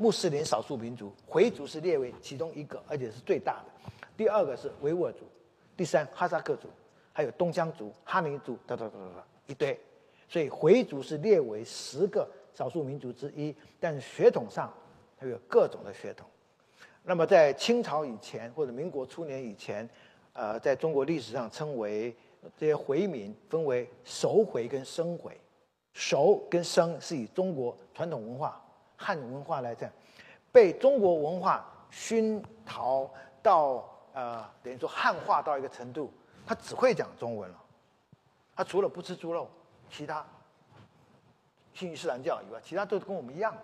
[0.00, 3.90] 穆斯林少数民族，回族是列为其中一个，而且是最大的。
[4.16, 5.26] 第二个是维吾尔族，
[5.76, 6.68] 第三哈萨克族，
[7.12, 9.78] 还有东疆族、哈尼族，哒哒哒哒哒一堆。
[10.26, 14.72] 所以回族是列为十个少数民族之一，但是血统上
[15.18, 16.26] 它有各种的血统。
[17.02, 19.86] 那么，在清朝以前或者民国初年以前，
[20.32, 22.16] 呃，在中国历史上称为
[22.56, 25.38] 这些回民分为熟回跟生回，
[25.92, 28.64] 熟跟生是以中国传统文化
[29.02, 29.90] 汉文化来讲，
[30.52, 33.10] 被中国文化熏陶
[33.42, 36.12] 到呃，等于说汉化到一个程度，
[36.46, 37.56] 他只会讲中文了，
[38.54, 39.48] 他除了不吃猪肉，
[39.90, 40.24] 其他
[41.72, 43.62] 信伊斯兰教以外，其他都跟我们一样的，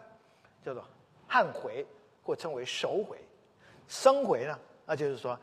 [0.64, 0.82] 叫做
[1.28, 1.86] 汉回。
[2.26, 3.16] 或称为熟回，
[3.86, 4.58] 生回呢？
[4.84, 5.38] 那就是说，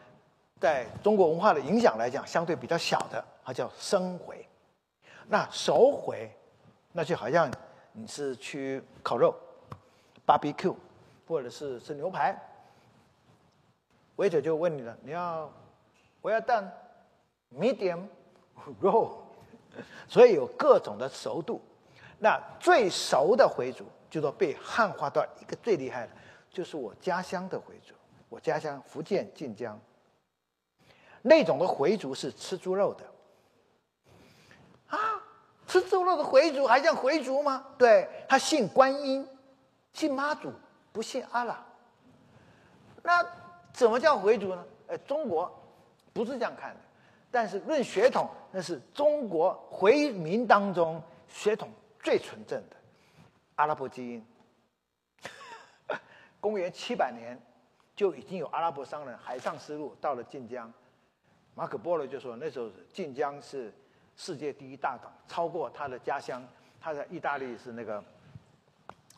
[0.60, 4.46] 在中国文化的影响来讲，相对比较小的，它叫生回。
[5.30, 6.30] 那熟回，
[6.92, 7.50] 那就好像
[7.94, 9.34] 你是去烤肉
[10.26, 10.76] ，barbecue，
[11.28, 12.38] 或者是吃牛排
[14.16, 15.52] ，waiter 就问你了，你要
[16.22, 16.72] 我要蛋、
[17.58, 18.06] medium、
[18.82, 19.12] raw，
[20.08, 21.62] 所以有各种的熟度。
[22.20, 26.14] 那最熟的回族，就说被汉化到一个最厉害的，
[26.50, 27.94] 就是我家乡的回族，
[28.30, 29.78] 我家乡福建晋江。
[31.22, 33.06] 那种的回族是吃猪肉的，
[34.88, 35.22] 啊，
[35.68, 37.66] 吃猪肉的回族还叫回族吗？
[37.78, 39.28] 对他信观音，
[39.94, 40.52] 信妈祖，
[40.92, 41.64] 不信阿拉。
[43.02, 43.26] 那
[43.72, 44.66] 怎么叫回族呢？
[44.88, 45.52] 呃，中国
[46.12, 46.80] 不是这样看的，
[47.32, 52.76] 但是论血统，那是中国回民当中血统最纯正的
[53.56, 54.26] 阿拉伯基因。
[56.42, 57.40] 公元七百年
[57.96, 60.72] 就已经有阿拉伯商人海上丝路到了晋江。
[61.56, 63.72] 马可波罗就说，那时候晋江是
[64.18, 66.44] 世界第一大港，超过他的家乡，
[66.82, 68.04] 他在意大利是那个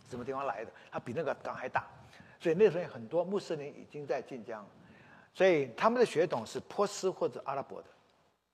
[0.10, 0.72] 什么地方来的？
[0.92, 1.86] 他比那个港还大，
[2.40, 4.66] 所以那时候很多穆斯林已经在晋江，
[5.34, 7.88] 所以他们的血统是波斯或者阿拉伯的。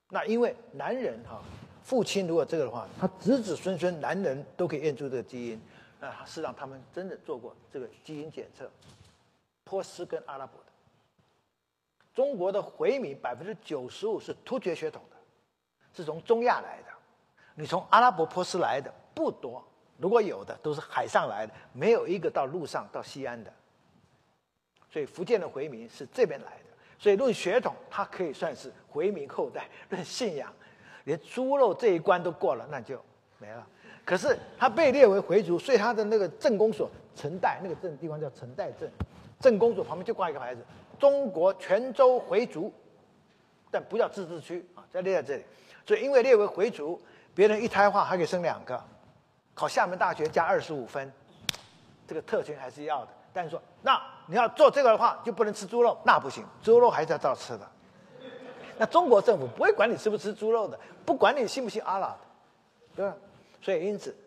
[0.09, 1.41] 那因为男人哈，
[1.83, 5.61] 父亲如果这个的话，他子子孙孙男人都可以验出这个基因，
[5.99, 8.69] 那事实上他们真的做过这个基因检测，
[9.63, 10.65] 波斯跟阿拉伯的。
[12.13, 15.15] 中国的回民百分之九十五是突厥血统的，
[15.93, 16.91] 是从中亚来的。
[17.55, 19.63] 你从阿拉伯波斯来的不多，
[20.01, 23.53] 如果有的都是海上来的，没有一个到陆上到西安的。
[24.89, 26.65] 所以福建的回民是这边来的。
[26.97, 30.51] 所以论血统，他可以算是回民后代；论信仰，
[31.03, 32.99] 连猪肉这一关都过了，那就
[33.37, 33.65] 没了。
[34.03, 38.89] 可是他被列为回族，所以他的那个镇公所陈代那个镇地方叫陈代镇，
[39.39, 40.65] 镇公所旁边就挂一个牌子。
[40.99, 42.73] 中国泉州回族，
[43.69, 45.43] 但不叫自治区啊，在列在这里。
[45.85, 46.99] 所以因为列为回族，
[47.33, 48.83] 别人一胎化还可以生两个，
[49.61, 51.13] 考厦门大学加二十五分，
[52.07, 53.11] 这个特权还是要的。
[53.31, 57.71] 但是说，那你要做这个的话，就不能吃猪肉，那不行，猪肉还是要照吃的。
[58.79, 62.17] 那中国政府不会管你吃不吃猪肉的，不管你信不信阿拉，
[62.95, 63.15] 对吧？
[63.61, 64.17] 所以因此，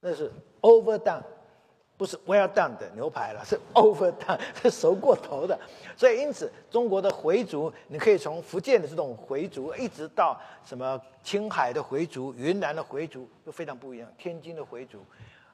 [0.00, 0.28] 那是
[0.60, 1.22] overdone。
[2.02, 5.56] 不是 well done 的牛排了，是 overdone，是熟过头的。
[5.96, 14.12] 所以因此，中国的回族，你可以从福建的这种回族，一直到什么青海的回族、云南的回族，都非常不一样。
[14.18, 14.98] 天津的回族，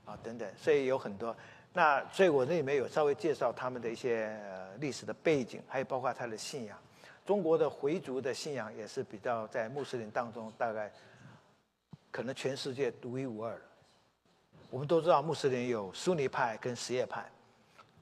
[0.07, 1.37] 啊等等，所以有很多。
[1.75, 4.35] 那所以我这里面有稍微介绍他们的一些
[4.79, 6.79] 历史的背景，还有包括他的信仰。
[7.27, 10.91] 中国的回族的信仰也是比较在穆斯林当中，大概
[12.11, 13.61] 可能全世界独一无二的。
[14.71, 17.25] 我们都知道穆斯林有苏尼派跟什叶派，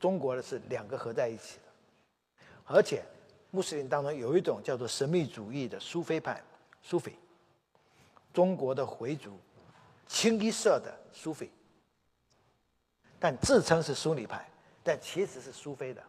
[0.01, 3.03] 中国的是两个合在一起的，而且
[3.51, 6.43] 穆斯林当中有一种叫做神秘主义的苏菲派，
[6.83, 7.17] 苏菲，
[8.33, 9.39] 中国的回族，
[10.09, 11.49] 清一色的苏菲，
[13.21, 14.45] 但自称是苏尼派，
[14.83, 16.03] 但其实是苏菲的。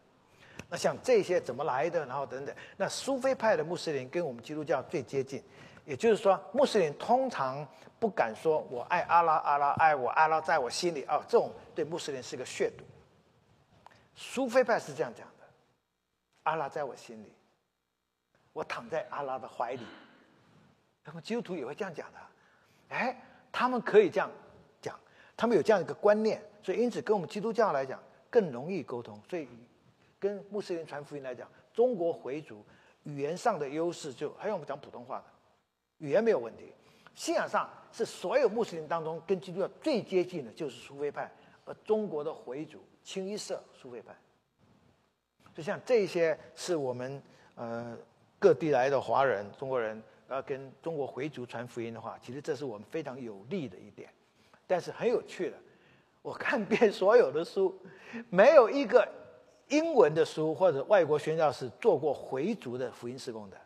[0.70, 2.06] 那像这些怎么来的？
[2.06, 5.42] 然后等等，那苏菲派的穆斯林跟我们基督教最接近。
[5.88, 7.66] 也就是说，穆斯林通常
[7.98, 12.84] 不敢说“我爱阿拉，阿拉爱我，阿拉在我心里”啊，这种对穆斯林是个亵渎。
[14.14, 15.46] 苏菲派是这样讲的
[16.44, 17.32] ：“阿拉在我心里，
[18.52, 19.86] 我躺在阿拉的怀里。”
[21.06, 22.20] 他们基督徒也会这样讲的。
[22.90, 23.18] 哎，
[23.50, 24.30] 他们可以这样
[24.82, 25.00] 讲，
[25.38, 27.98] 他们有这样一个观念，所以因此跟我们基督教来讲
[28.30, 29.18] 更容易沟通。
[29.30, 29.48] 所以
[30.20, 32.62] 跟穆斯林传福音来讲，中国回族
[33.04, 35.24] 语言上的优势就还有我们讲普通话的。
[36.00, 36.72] 语言没有问题，
[37.16, 41.32] 信仰上是所有穆斯林当中跟基督教最接近的，就是苏菲派，
[41.66, 44.16] 而中国的回族清一色苏菲派。
[45.56, 47.22] 就像这些是我们
[47.56, 47.98] 呃
[48.38, 54.10] 各地来的华人、中国人要跟中国回族传福音的话，其实这是我们非常有利的一点。
[54.68, 55.58] 但是很有趣的，
[56.22, 57.76] 我看遍所有的书，
[58.30, 59.08] 没有一个
[59.70, 63.58] 英文的书或者外国宣教士做过回族的福音施工的。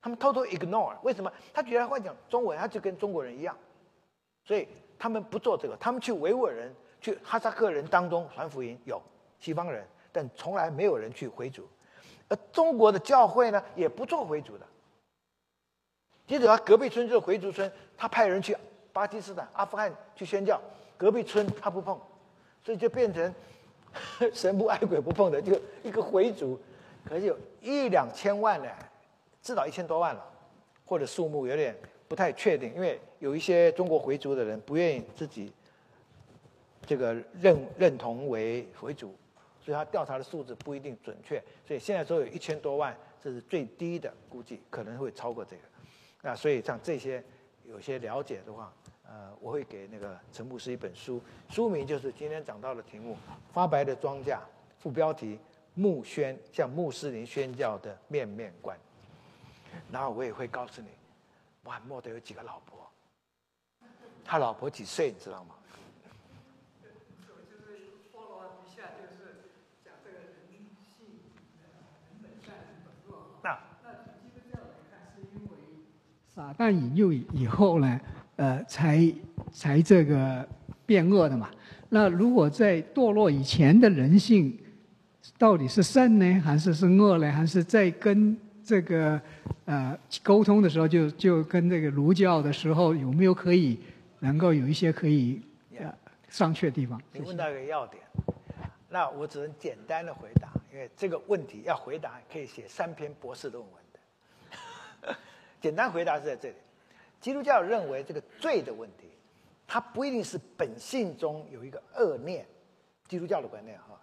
[0.00, 1.32] 他们偷偷 ignore，为什么？
[1.52, 3.56] 他觉得会讲中文，他就跟中国人一样，
[4.44, 5.76] 所以他们不做这个。
[5.76, 9.02] 他们去维吾尔人、去哈萨克人当中传福音，有
[9.40, 11.68] 西方人，但从来没有人去回族。
[12.28, 14.66] 而中国的教会呢，也不做回族的。
[16.26, 18.56] 接着他隔壁村就是回族村，他派人去
[18.92, 20.60] 巴基斯坦、阿富汗去宣教，
[20.96, 21.98] 隔壁村他不碰，
[22.62, 23.34] 所以就变成
[24.32, 26.60] 神不爱鬼不碰的，就一个回族，
[27.04, 28.68] 可是有一两千万呢。
[29.42, 30.24] 至少一千多万了，
[30.84, 31.74] 或者数目有点
[32.06, 35.52] 不太确定，因为有一些中国回族的人不愿意自己
[36.86, 39.14] 这个认认同为回族，
[39.60, 41.42] 所以他调查的数字不一定准确。
[41.66, 45.62] 所以现在说有一千多万，这是最低的估计，可能会超过这个。
[46.22, 47.22] 那所以像这些
[47.64, 48.72] 有些了解的话，
[49.06, 51.20] 呃，我会给那个陈牧师一本书，
[51.50, 53.14] 书名就是今天讲到的题目
[53.52, 54.32] 《发白的庄稼》，
[54.78, 55.38] 副标题
[55.74, 58.76] “穆宣向穆斯林宣教的面面观”。
[59.90, 60.88] 然后我也会告诉你，
[61.64, 62.88] 哇，莫的有几个老婆？
[64.24, 65.10] 他老婆几岁？
[65.10, 65.54] 你知道吗？
[73.42, 75.48] 那那从基督教来看，是因为
[76.26, 78.00] 撒旦引诱以后呢，
[78.36, 79.10] 呃，才
[79.52, 80.46] 才这个
[80.84, 81.50] 变恶的嘛。
[81.88, 84.58] 那如果在堕落以前的人性，
[85.38, 87.32] 到底是善呢，还是是恶呢？
[87.32, 89.18] 还是在跟这个
[89.68, 93.78] 呃沟通的时候，就就跟这个儒教的时候，有没有可以
[94.20, 95.42] 能够有一些可以
[95.78, 95.94] 呃
[96.30, 96.98] 商榷的地方？
[97.12, 98.02] 你问到一个要点，
[98.88, 100.48] 那我只能简单的回答。
[100.72, 105.16] 因为这个问题要回答，可以写三篇博士论文的。
[105.60, 106.54] 简单回答是在这里：
[107.20, 109.10] 基督教认为这个罪的问题，
[109.66, 112.46] 它不一定是本性中有一个恶念。
[113.06, 114.00] 基督教的观念哈，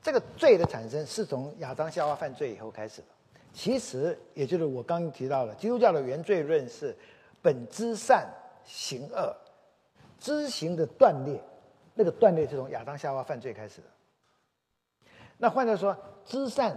[0.00, 3.08] 这个罪的产生是从亚当夏娃犯罪以后开始的。
[3.54, 6.94] 其实也就是我刚刚提到了，基督教的原罪论是
[7.40, 8.28] 本知善
[8.64, 9.34] 行恶，
[10.18, 11.40] 知行的断裂，
[11.94, 13.86] 那个断裂是从亚当夏娃犯罪开始的。
[15.38, 16.76] 那换句话说，知善，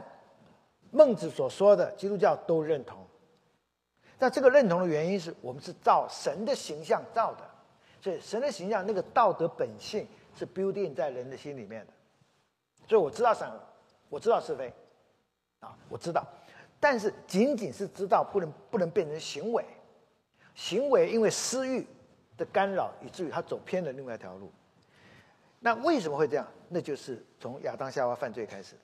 [0.91, 3.05] 孟子所说的基督教都认同。
[4.19, 7.43] 那这个认同的原因是我们是照神的形象造的，
[8.01, 11.93] 所以神的形象那个道德本性是 building 在人的心里面的。
[12.87, 13.59] 所以我知道善恶，
[14.09, 14.71] 我知道是非，
[15.59, 16.25] 啊，我知道，
[16.79, 19.65] 但是仅仅是知道，不能不能变成行为。
[20.55, 21.85] 行为因为私欲
[22.35, 24.51] 的干扰，以至于他走偏了另外一条路。
[25.59, 26.47] 那为什么会这样？
[26.69, 28.75] 那就是从亚当夏娃犯罪开始。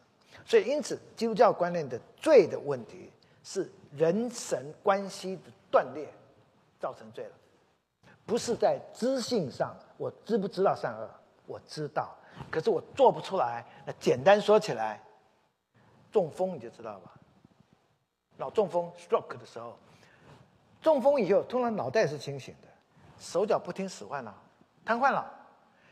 [0.46, 3.12] 所以，因此，基督教观念的罪的问题
[3.44, 6.08] 是人神关系的断裂
[6.80, 7.32] 造成罪了，
[8.26, 11.10] 不是在知性上，我知不知道善恶？
[11.46, 12.16] 我知道，
[12.50, 13.64] 可是我做不出来。
[13.86, 15.02] 那简单说起来，
[16.12, 17.14] 中风你就知道吧？
[18.44, 19.74] 脑中风 （stroke） 的时候，
[20.82, 22.68] 中风以后，通常脑袋是清醒的，
[23.18, 24.36] 手脚不听使唤了，
[24.84, 25.32] 瘫痪了。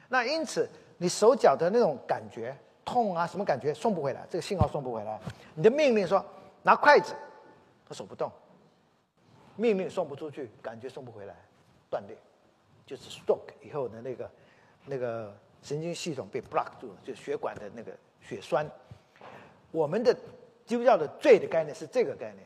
[0.10, 5.18] 那因此，你手脚的那种感觉痛啊，什么感觉送不回来，这个信号送不回来。
[5.56, 6.22] 你的命令说
[6.62, 7.16] 拿筷子，
[7.88, 8.30] 他手不动，
[9.56, 11.34] 命令送不出去，感觉送不回来，
[11.90, 12.18] 断裂，
[12.86, 14.30] 就是 stroke 以后的那个
[14.86, 15.34] 那个
[15.64, 18.70] 神经系统被 block 住了，就血管的那个血栓。
[19.72, 20.14] 我们的
[20.65, 22.45] 基督教的罪的概念是这个概念，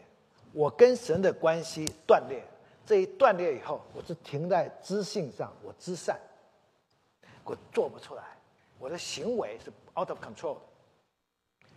[0.53, 2.41] 我跟神的关系断裂，
[2.85, 6.19] 这一断裂以后，我是停在知性上，我知善。
[7.43, 8.23] 我做不出来，
[8.79, 10.61] 我的行为是 out of control 的。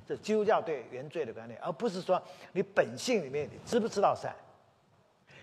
[0.07, 2.23] 这基督教对原罪的观念，而不是说
[2.53, 4.35] 你本性里面你知不知道善。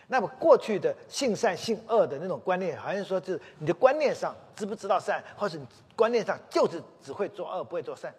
[0.08, 8.12] 那么过去的性善性恶的那种观念，好像说就是你的观念上知不知道善，或是你观念上就是只会做恶不会做善，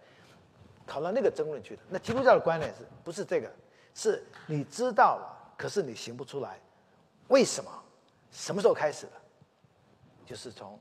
[0.87, 1.83] 讨论那个争论去的。
[1.89, 3.51] 那基督教的观点是不是这个？
[3.95, 6.61] 是你知道了，可是你行不出来，
[7.29, 7.71] 为什么？
[8.31, 9.13] 什么时候开始的？
[10.25, 10.79] 就是从。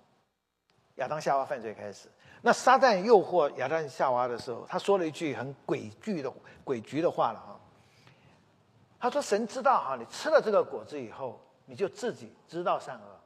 [0.95, 2.07] 亚当夏娃犯罪开始，
[2.41, 6.31] 那撒旦诱惑亚当夏娃的时候，他说了一句很诡谲的
[6.63, 7.59] 诡谲的话了哈。
[8.97, 13.19] 他说：“神知道哈，你吃了这个果子以后，你就自己知道善恶。”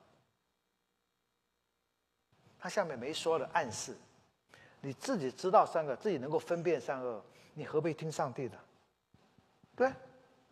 [2.60, 3.96] 他下面没说的暗示，
[4.82, 7.22] 你自己知道善恶，自己能够分辨善恶，
[7.54, 8.58] 你何必听上帝的？
[9.76, 9.92] 对，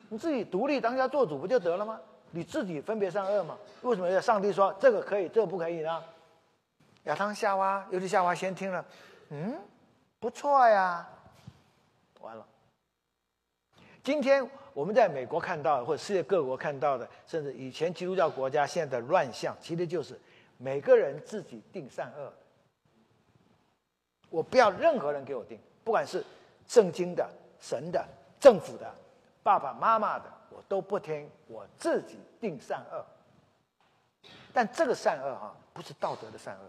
[0.09, 1.99] 你自己独立当家做主不就得了吗？
[2.31, 3.57] 你自己分别善恶嘛？
[3.83, 6.03] 为什么要上帝说这个可以，这个不可以呢？
[7.03, 8.85] 亚当夏娃，尤其夏娃先听了，
[9.29, 9.57] 嗯，
[10.19, 11.07] 不错呀，
[12.19, 12.45] 完了。
[14.03, 20.19] 今天我们在美国看到，或者世界各国看到的，甚至以前基督教国家现在的乱象，其实就是
[20.57, 22.33] 每个人自己定善恶。
[24.29, 26.23] 我不要任何人给我定，不管是
[26.67, 28.05] 圣经的、神的、
[28.39, 28.93] 政府的、
[29.43, 33.05] 爸爸妈妈的，我都不听，我自己定善恶。
[34.53, 36.63] 但这个善恶哈，不是道德的善恶。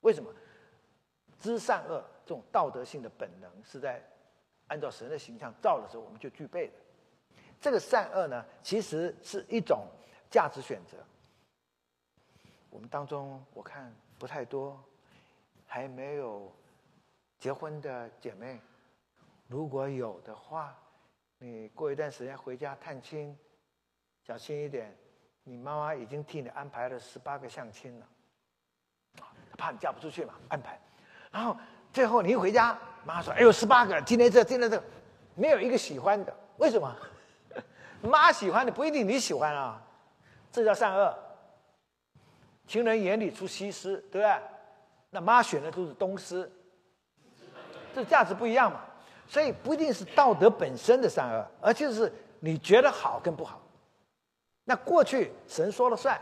[0.00, 0.32] 为什么
[1.40, 4.02] 知善恶这种道德性的本能是在
[4.68, 6.72] 按照神的形象造的时候我们就具备的？
[7.60, 9.84] 这个善恶呢，其实是一种
[10.30, 10.96] 价值选择。
[12.70, 14.82] 我们当中我看不太多
[15.72, 16.52] 还没有
[17.38, 18.58] 结婚的姐妹，
[19.46, 20.76] 如果有的话，
[21.38, 23.38] 你过一段时间回家探亲，
[24.26, 24.92] 小心一点，
[25.44, 28.06] 你妈妈已经替你安排了十八个相亲了。
[29.56, 30.76] 怕你嫁不出去嘛，安排，
[31.30, 31.56] 然后
[31.92, 34.82] 最后你一回家，妈说：“哎呦，十八个，今天这，今天这，
[35.36, 36.96] 没有一个喜欢的，为什么？
[38.02, 39.80] 妈喜欢的不一定你喜欢啊，
[40.50, 41.16] 这叫善恶。
[42.66, 44.36] 情人眼里出西施，对不对？
[45.10, 46.50] 那妈选的都是东施，
[47.94, 48.80] 这价值不一样嘛。
[49.26, 53.60] 所以不一定是道德本身的善恶，而就是你觉得好跟不好。
[54.64, 56.20] 那过去神说了算，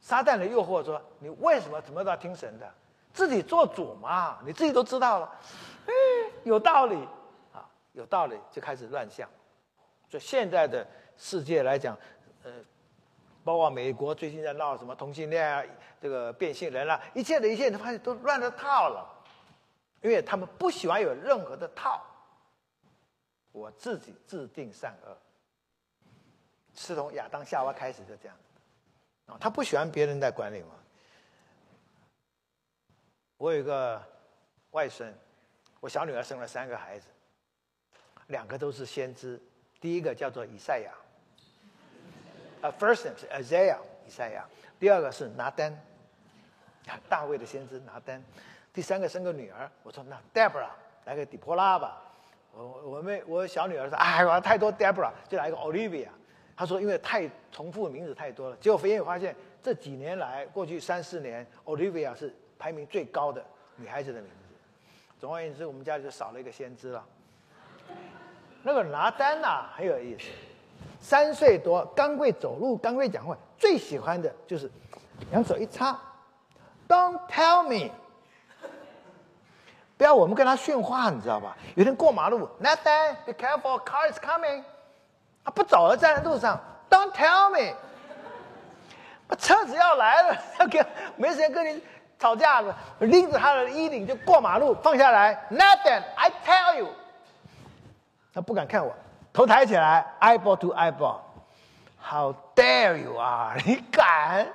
[0.00, 2.70] 撒旦的诱惑说你为什么怎么都要听神的？
[3.14, 5.40] 自己做主嘛，你自己都知道了，
[5.86, 5.92] 哎，
[6.44, 6.96] 有道理
[7.52, 9.28] 啊，有道理就开始乱象。
[10.08, 10.86] 所以现在的
[11.16, 11.96] 世界来讲，
[12.42, 12.50] 呃，
[13.44, 15.64] 包括美国最近在闹什么同性恋啊，
[16.00, 19.08] 这个变性人啊，一切的一切，你发现都乱了套了。
[20.00, 22.04] 因为他们不喜欢有任何的套，
[23.52, 25.16] 我自己制定善恶，
[26.74, 28.36] 是从亚当夏娃开始就这样，
[29.26, 30.70] 啊，他不喜欢别人在管理嘛。
[33.36, 34.02] 我有一个
[34.72, 35.16] 外孙，
[35.78, 37.06] 我小女儿生了三个孩子，
[38.26, 39.40] 两个都是先知，
[39.80, 40.92] 第一个叫做以赛亚，
[42.62, 44.44] 啊，first name 是 Isaiah 以赛亚，
[44.78, 45.76] 第二个是拿丹，
[47.08, 48.22] 大卫的先知拿丹。
[48.72, 50.70] 第三个生个女儿，我说那 Deborah
[51.04, 52.00] 来个底波拉吧。
[52.54, 56.08] 我我妹我小女儿说，哎呀太多 Deborah，就来一个 Olivia。
[56.56, 58.56] 她说因为太重复名字太多了。
[58.60, 63.44] 结果飞燕发现这几年来过去三四年，Olivia 是排名最高的
[63.76, 64.36] 女孩子的名字。
[65.18, 67.04] 总而言之，我们家就少了一个先知了。
[68.62, 70.28] 那个拿丹呐很有意思，
[71.02, 74.70] 三岁多刚会走路刚会讲话，最喜欢的就是
[75.30, 75.98] 两手一插
[76.88, 77.90] ，Don't tell me。
[79.98, 81.56] 不要我们跟他训话，你知道吧？
[81.74, 84.62] 有天过马路，Nathan，be careful，car is coming。
[85.44, 87.74] 他不走了，站在路上，Don't tell me。
[89.38, 90.84] 车子要来了，要 给
[91.16, 91.82] 没时间跟你
[92.18, 96.88] 吵架了，拎着他的衣领就过马路，放下来，Nathan，I tell you。
[98.34, 98.94] 他不敢看我，
[99.32, 103.54] 头抬起来，eyeball to eyeball，How dare you 啊！
[103.64, 104.46] 你敢？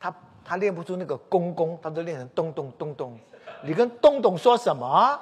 [0.00, 3.18] 他他练不出那个公公，他都练成咚咚咚咚。
[3.62, 5.20] 你跟东东说什么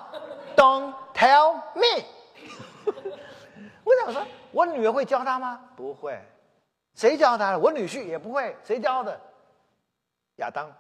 [0.55, 2.05] ？Don't tell me。
[3.83, 4.23] 我想说，
[4.53, 5.61] 我女儿会教他吗？
[5.75, 6.21] 不会。
[6.95, 7.59] 谁教他的？
[7.59, 8.57] 我女婿也不会。
[8.63, 9.21] 谁教的？
[10.37, 10.71] 亚当。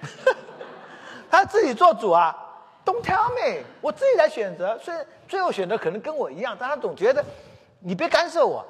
[1.30, 2.34] 他自己做主啊。
[2.84, 4.78] Don't tell me，我自己来选择。
[4.78, 7.24] 虽然最后选择可能跟我一样，但他总觉得
[7.80, 8.66] 你别干涉我。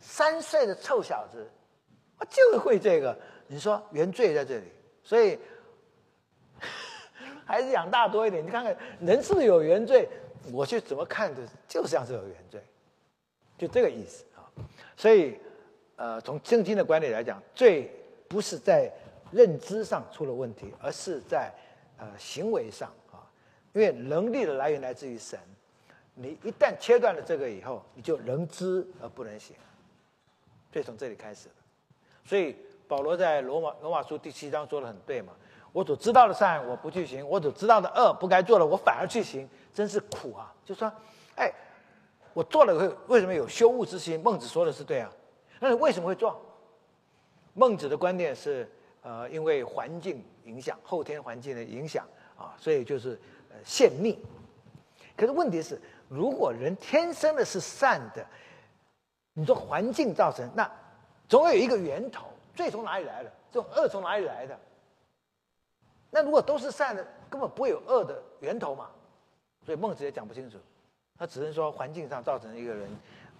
[0.00, 1.48] 三岁的臭小子，
[2.18, 3.16] 我就会这个。
[3.46, 5.38] 你说原罪在这里，所以。
[7.48, 10.08] 孩子养大多一点，你看看人是有原罪，
[10.52, 12.60] 我去怎么看的，就像是有原罪，
[13.56, 14.42] 就这个意思啊。
[14.96, 15.38] 所以，
[15.94, 17.88] 呃，从圣经的观点来讲，罪
[18.26, 18.92] 不是在
[19.30, 21.54] 认知上出了问题，而是在
[21.98, 22.92] 呃行为上。
[23.76, 25.38] 因为能力的来源来自于神，
[26.14, 29.54] 你一旦切断了这个以后，你就能知而不能行，
[30.72, 31.50] 所以从这里开始
[32.24, 32.56] 所以
[32.88, 35.34] 保罗在罗马罗马书第七章说的很对嘛。
[35.72, 40.50] 我所知道的善我不去行，我所知道的恶不该做的我反而去行，真是苦啊！
[40.64, 40.90] 就说，
[41.34, 41.52] 哎，
[42.32, 44.18] 我做了会为什么有羞恶之心？
[44.22, 45.12] 孟子说的是对啊，
[45.60, 46.40] 那你为什么会做？
[47.52, 48.66] 孟子的观点是，
[49.02, 52.06] 呃，因为环境影响，后天环境的影响
[52.38, 53.20] 啊，所以就是
[53.56, 54.16] 呃陷溺。
[55.16, 58.24] 可是问题是，如果人天生的是善的，
[59.32, 60.70] 你说环境造成，那
[61.26, 63.32] 总有一个源头，罪从哪里来的？
[63.50, 64.58] 这种恶从哪里来的？
[66.10, 68.88] 那如果都是善的，根本不会有恶的源头嘛。
[69.64, 70.58] 所以孟子也讲不清楚，
[71.18, 72.88] 他只能说环境上造成一个人，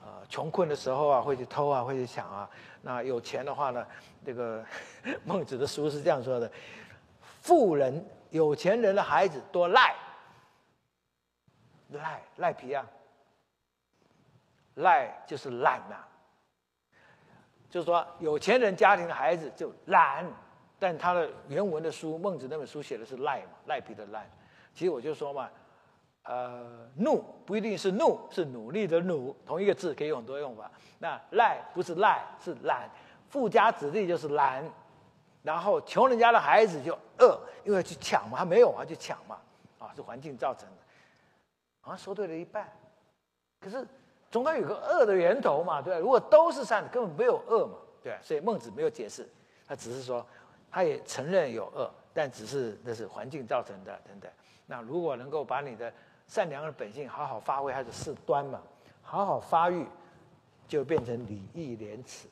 [0.03, 2.49] 呃，穷困的时候啊，会去偷啊，会去抢啊。
[2.83, 3.87] 那有钱的话呢，
[4.25, 4.65] 这个
[5.25, 6.51] 孟子的书是这样说的：
[7.43, 9.95] 富人、有钱人的孩子多赖，
[11.91, 12.87] 赖赖皮啊，
[14.75, 15.97] 赖就是懒呐。
[17.69, 20.25] 就是说，有钱人家庭的孩子就懒。
[20.79, 24.29] 但他的原文的书《孟子》那本书写的是赖嘛，赖皮的赖。
[24.75, 25.49] 其实我就说嘛，
[26.25, 30.71] 呃，怒不一定是怒，是努力的努，同一个字可以有很多用法。
[30.99, 32.91] 那赖不是赖，是懒。
[33.31, 34.63] 富家子弟就是懒，
[35.43, 39.39] 然后穷人家的孩子就饿，因为去抢嘛，他没有啊，去抢嘛，
[39.79, 40.77] 啊，是环境造成的。
[41.87, 42.71] 好像说对了一半，
[43.61, 43.87] 可是
[44.31, 46.01] 总该有个恶的源头嘛，对吧？
[46.01, 48.19] 如果都是善，根本没有恶嘛，对吧？
[48.23, 49.27] 所以孟子没有解释，
[49.67, 50.27] 他只是说。
[50.69, 54.31] 他也承认有恶，但只是那是环境造成的等等。
[54.67, 55.91] 那如果能够把你的
[56.27, 58.61] 善良的本性好好发挥，还是事端嘛，
[59.01, 59.87] 好好发育，
[60.69, 62.29] 就变成礼义廉耻。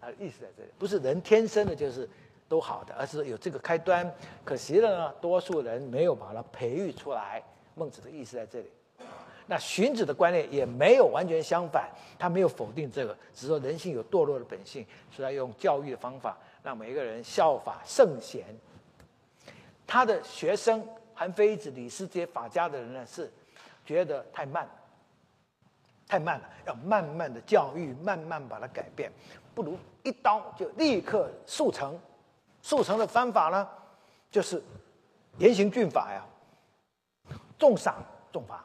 [0.00, 2.08] 他的意思在这里，不是人天生的就是
[2.48, 4.08] 都好的，而是有这个开端。
[4.44, 7.42] 可惜了呢，多数人没有把它培育出来。
[7.74, 8.70] 孟子的意思在这里。
[9.46, 16.36] 那荀子的观念也没有完全相反，他没有否定这个，只是说人性有堕落的本性，所以要用教育的方法。
[16.62, 18.44] 让每一个人效法圣贤。
[19.84, 23.28] 他的学生韩非子、李斯这些法家的人呢，是
[23.84, 24.64] 觉得太慢，
[26.06, 29.10] 太慢了，要慢慢的教育，慢慢把它改变，
[29.56, 31.98] 不如一刀就立刻速成。
[32.62, 33.68] 速成的方法呢，
[34.30, 34.62] 就是
[35.38, 36.24] 严刑峻法呀，
[37.58, 37.96] 重赏
[38.32, 38.64] 重罚。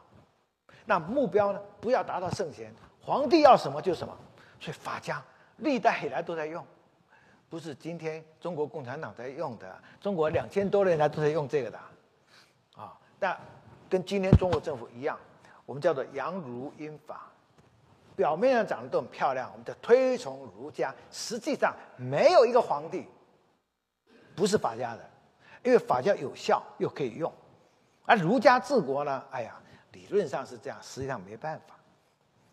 [0.88, 4.16] 那目标呢，不要达到圣贤，皇帝要什么就什么。
[4.58, 5.22] 所以法家
[5.58, 6.64] 历代以来都在用，
[7.50, 11.78] 不是今天中国共产党在用的，中国两千多年来都在用这个的，
[12.74, 13.38] 啊，但
[13.90, 15.18] 跟今天中国政府一样，
[15.66, 17.30] 我们叫做阳儒阴法，
[18.16, 23.06] 表面上长得都很漂亮，我们叫推崇儒家，实际上没有一个皇帝
[24.34, 25.10] 不是法家的，
[25.62, 27.30] 因为法家有效又可以用，
[28.06, 29.54] 而儒家治国呢，哎呀，
[29.92, 31.76] 理论上是这样，实际上没办法，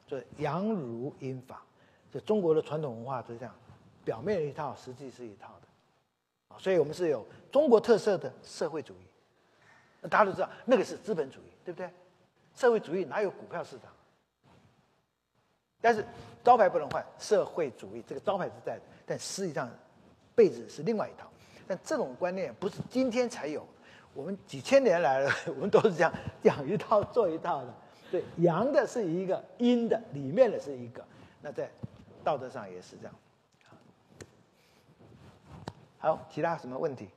[0.07, 1.61] 所以阳儒阴法。
[2.25, 3.53] 中国的传统文化是这样，
[4.05, 9.05] 表面一套，实际是一套的，啊，所以我们是有中国特色的社会主义。
[9.99, 11.89] 那大家都知道，那个是资本主义，对不对？
[12.55, 13.91] 社会主义哪有股票市场？
[15.81, 16.05] 但是
[16.41, 19.69] 招牌不能换，社会主义这个招牌是在的，但实际上
[20.33, 21.29] 被子是另外一套。
[21.67, 23.67] 但这种观念不是今天才有，
[24.15, 26.11] 我们几千年来， 我们都是这样
[26.41, 27.71] 讲一套做一套的。
[28.09, 31.05] 对，阳的是一个，阴的里面的是一个，
[31.43, 31.69] 那在。
[32.23, 33.13] 道德上也是这样。
[35.99, 37.07] 好，其他什么问题？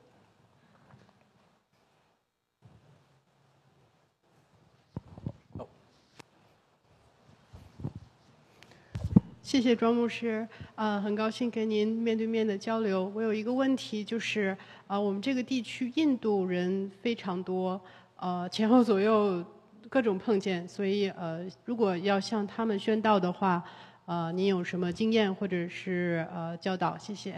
[9.40, 13.10] 谢谢庄牧师，呃，很高兴跟您面对面的交流。
[13.14, 14.54] 我有一个问题，就是
[14.88, 17.80] 啊，我们这个地区印度人非常多，
[18.16, 19.44] 呃，前后左右
[19.88, 23.62] 各种碰见，所以呃，如果要向他们宣道的话。
[24.10, 26.96] 呃，您有什么经验或者是呃教导？
[26.96, 27.34] 谢谢。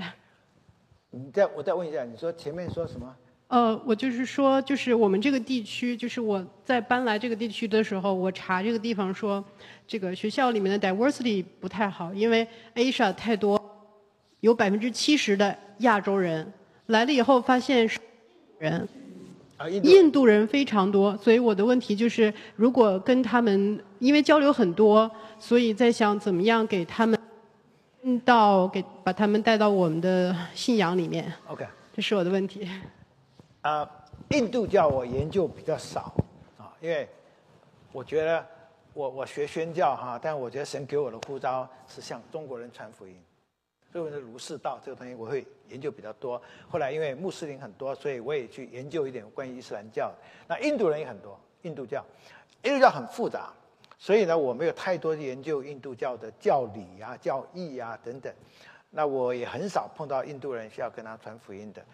[1.10, 3.12] 你再我再问一下，你说前面说什么？
[3.48, 9.44] 呃，我就是说，就是我们这个地区，就是我在搬来这个地区的时候，我查这个地方说，
[9.84, 12.46] 这个学校里面的 diversity 不太好，因为
[12.76, 13.60] Asia 太多，
[14.38, 16.52] 有百分之七十的亚洲人
[16.90, 17.98] 来了以后发现是
[18.58, 18.88] 人。
[19.82, 27.18] 印度人非常多，所以我的问题就是，如果跟他们因为交流很多，所以在想怎么样给他们
[28.24, 31.30] 到给把他们带到我们的信仰里面。
[31.46, 32.66] OK，这是我的问题。
[33.60, 33.86] 啊，
[34.30, 36.14] 印度教我研究比较少
[36.56, 37.06] 啊，因为
[37.92, 38.42] 我觉得
[38.94, 43.14] 我我学宣教哈，但我觉得神给我的呼召是向中国人传福音。
[43.92, 46.40] 所以的儒释道这个东西我会研究比较多。
[46.68, 50.12] 后来因为穆斯林很多，所以我也去研究一点关于伊斯兰教。
[50.46, 52.04] 那印度人也很多，印度教，
[52.62, 53.52] 印度教很复杂，
[53.98, 58.32] 所以呢我没有太多研究印度教的教理啊、教义啊等等。
[58.90, 61.84] 那我也很少碰到印度人需要跟他传福音的。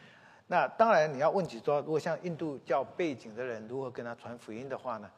[0.49, 5.11] 那当然你要问起说，如果像印度教背景的人如何跟他传福音的话呢？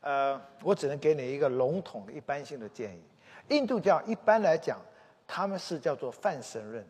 [0.00, 3.02] 呃，我只能给你一个笼统的一般性的建议。
[3.48, 4.76] 印度教一般来讲。
[5.26, 6.86] 他们是叫做泛神论，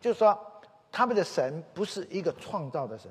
[0.00, 0.38] 就是说，
[0.92, 3.10] 他们的神不是一个创造的神，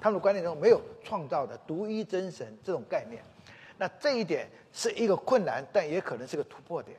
[0.00, 3.22] 他们的观念中没有创造的独一真神这种概念。
[3.76, 6.98] 那这一点是一个困难，但也可能是个突破点。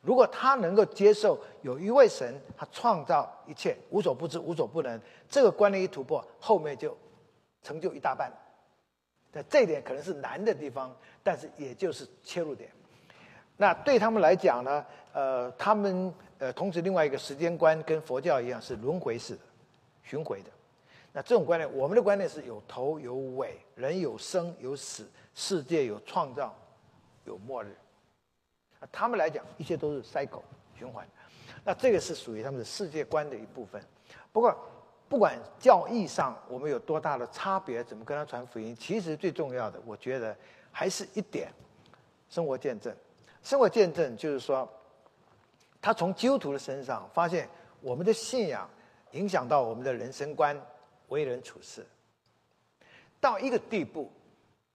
[0.00, 6.96] 如果他能够接受有一位神，他创造一切，无所不知、无所不能，这个观念一突破，后面就
[7.62, 8.32] 成就一大半。
[9.30, 12.70] 但这一点可能是难的地方，但是也就是切入点。
[13.56, 14.84] 那对他们来讲呢？
[15.12, 19.42] 呃，他们呃，同时另外一个时间观跟佛教一样是轮回式的，
[20.02, 20.50] 巡回的。
[21.12, 26.54] 那这种观念，我们的观念是有头有尾，人有生有死，世界有创造，
[27.24, 27.76] 有末日。
[28.90, 30.42] 他们来讲，一切都是 cycle
[30.74, 31.06] 循环。
[31.62, 33.80] 那这个是属于他们的世界观的一部分。
[34.32, 34.56] 不过，
[35.10, 40.34] 不管教义上我们有多大的差别，怎么跟他传福音，其实最重要的，我觉得
[40.72, 41.52] 还是一点
[42.30, 42.92] 生活见证。
[43.42, 44.68] 生活见证就是说。
[45.84, 47.48] 他从基督徒的身上发现，
[47.80, 48.70] 我们的信仰
[49.10, 50.56] 影响到我们的人生观、
[51.08, 51.84] 为人处事。
[53.18, 54.08] 到一个地步，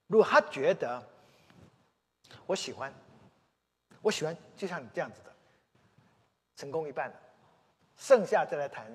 [0.06, 1.02] 如果他觉得
[2.44, 2.92] 我喜欢，
[4.02, 5.32] 我喜欢就像你这样子的，
[6.56, 7.14] 成功一半了，
[7.96, 8.86] 剩下再来谈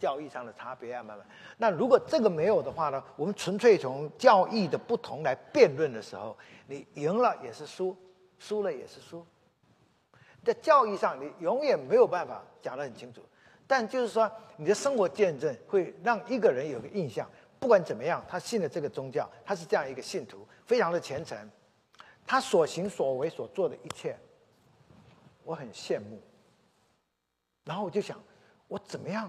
[0.00, 1.26] 教义上的差别啊，慢慢。
[1.58, 3.04] 那如果这个没有的话呢？
[3.14, 6.34] 我们纯粹从教义的不同来辩论的时候，
[6.66, 7.94] 你赢了也是输，
[8.38, 9.24] 输了也是输。
[10.44, 13.20] 在教育上，你永远没有办法讲得很清楚，
[13.66, 17.28] 但就是说，你的生活见证会让一个人有个印象。
[17.60, 21.36] 不管怎么样，他信了这个宗教，他是这样一个信徒，非常的虔诚，
[22.24, 24.16] 他所行所为所做的一切，
[25.42, 26.22] 我很羡慕。
[27.64, 28.18] 然后我就想，
[28.68, 29.28] 我怎么样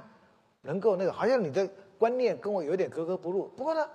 [0.62, 1.12] 能够那个？
[1.12, 3.47] 好像你的观念跟我有点格格不入。
[3.57, 3.89] 不过呢，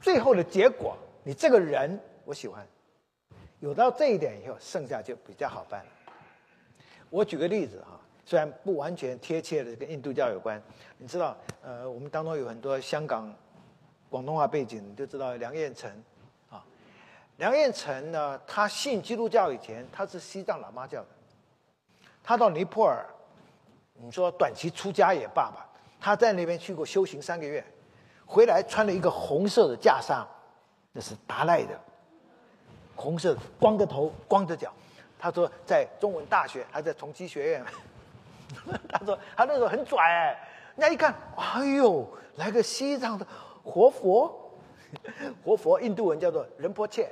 [0.00, 2.66] 最后的结果，你这个人我喜欢。
[3.62, 5.90] 有到这一点以后，剩下就比较好办了。
[7.08, 7.96] 我举个例子哈，
[8.26, 10.60] 虽然不完全贴切的跟印度教有关，
[10.98, 13.32] 你知道，呃，我们当中有很多香港
[14.10, 15.88] 广东话背景，你就知道梁彦成
[16.50, 16.64] 啊。
[17.36, 21.08] 梁彦成呢，他信基督教以前，他是西藏喇嘛教的。
[22.20, 23.06] 他到尼泊尔，
[23.94, 25.64] 你说短期出家也罢吧，
[26.00, 27.64] 他在那边去过修行三个月，
[28.26, 30.26] 回来穿了一个红色的袈裟，
[30.90, 31.80] 那是达赖的。
[32.96, 34.72] 红色，光着头，光着脚。
[35.18, 37.64] 他说在中文大学，还在同济学院。
[38.88, 43.26] 他说他那时候很拽哎，人家一看，哎呦，来个西藏的
[43.62, 44.50] 活佛，
[45.44, 47.10] 活佛，印度文叫做仁波切。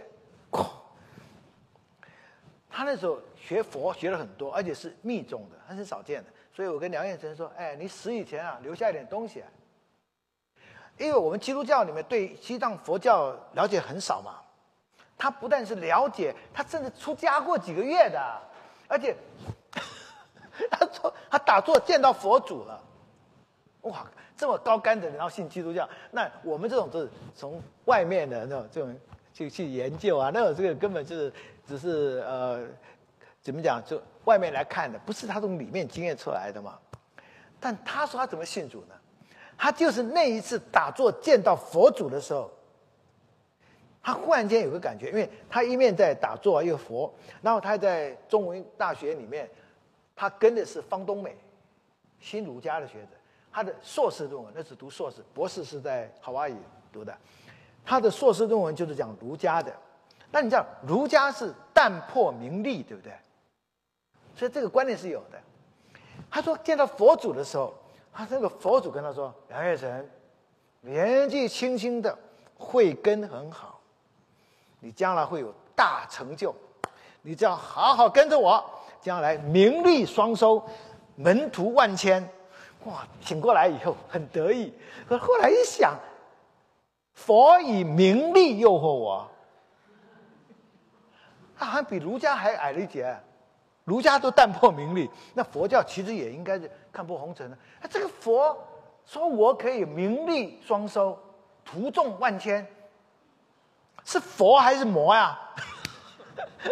[2.69, 6.31] 他那时候学佛学了很多，而且是密宗的，很少见的。
[6.53, 9.43] 所以我跟梁彦成说，哎，你死以前啊，留下一点东西。
[10.99, 14.41] 因为我们基督教里面对西藏佛教了解很少嘛。
[15.21, 18.19] 他不但是了解，他甚至出家过几个月的，
[18.89, 19.15] 而且
[20.71, 22.83] 他说他打坐见到佛祖了，
[23.83, 27.07] 哇，这么高干的人然后信基督教，那我们这种是
[27.37, 28.99] 从外面的那种这种
[29.35, 31.31] 去去研究啊，那种这个根本就是
[31.69, 32.67] 只是呃
[33.43, 36.79] 怎么讲，就外面来看的，不是他从里面经验出来的嘛。
[37.61, 38.95] 但他说他怎么信主呢？
[39.59, 42.51] 他就是那一次打坐见到佛祖的时候。
[44.03, 49.49] 他忽然间有个感觉，因为他一面在打坐又佛，然后他在中文大学里面，
[50.17, 51.37] 他跟的是方东美，
[52.19, 53.09] 新儒家的学者，
[53.53, 56.57] 他的硕士论文那是读硕士，博士是在夏威夷
[56.93, 57.17] 读的，
[57.85, 59.71] 他的硕士论文就是讲儒家的。
[60.31, 63.13] 那你知道儒家是淡泊名利，对不对？
[64.35, 65.39] 所以这个观念是有的。
[66.31, 67.75] 他说见到佛祖的时候，
[68.13, 70.09] 他那个佛祖跟他说：“梁月成，
[70.83, 72.17] 年纪轻轻的，
[72.57, 73.79] 慧根很好。”
[74.81, 76.55] 你将来会有大成就，
[77.23, 78.65] 你只要好好跟着我，
[79.01, 80.63] 将来名利双收，
[81.17, 82.27] 门徒万千。
[82.85, 84.73] 哇，醒过来以后很得意，
[85.07, 85.95] 可后来一想，
[87.13, 89.31] 佛以名利诱惑我，
[91.57, 93.15] 他好像比儒家还矮了一截。
[93.85, 97.59] 儒家都淡泊名利，那佛教其实也应该是看破红尘的。
[97.89, 98.57] 这个佛
[99.05, 101.19] 说我可以名利双收，
[101.65, 102.65] 徒众万千。
[104.05, 105.39] 是佛还是魔呀？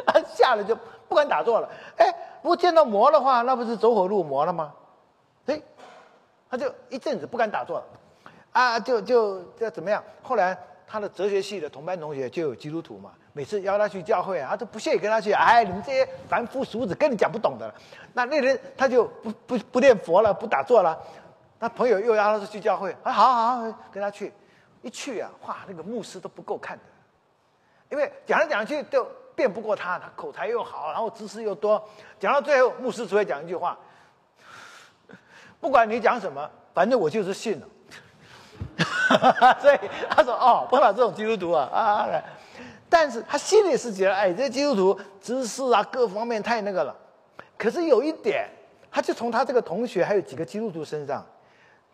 [0.06, 0.76] 他 吓得就
[1.08, 1.68] 不敢打坐了。
[1.96, 2.06] 哎，
[2.42, 4.72] 如果见到魔的话，那不是走火入魔了吗？
[5.46, 5.60] 哎，
[6.50, 7.84] 他就一阵子不敢打坐了。
[8.52, 10.02] 啊，就就就怎么样？
[10.22, 10.56] 后来
[10.86, 15.32] 他的哲学系的同班同学就有基督徒嘛，每次邀他去教会啊，他都不屑于跟他去。
[15.32, 17.72] 哎，你们这些凡夫俗子，跟你讲不懂的。
[18.14, 20.98] 那那人他就不不不念佛了，不打坐了。
[21.58, 24.32] 那朋友又邀他去教会，啊，好好好，跟他去。
[24.80, 26.84] 一去啊，哇，那个牧师都不够看的。
[27.90, 31.82] 因为讲来讲去都辩不过他，他口才又好，然后知识又多，
[32.20, 33.78] 讲到最后，牧师只会讲一句话：
[35.60, 37.66] 不管你讲什么，反正我就是信了。
[39.60, 39.78] 所以
[40.10, 42.08] 他说：“哦，碰到这种基督徒啊啊！”
[42.88, 46.94] 但是他心里是觉得：“哎，这基督徒知识啊，各方面太那个了。”
[47.58, 48.48] 可是有一点，
[48.90, 51.24] 他就从他这个同学还有几个基督徒身上，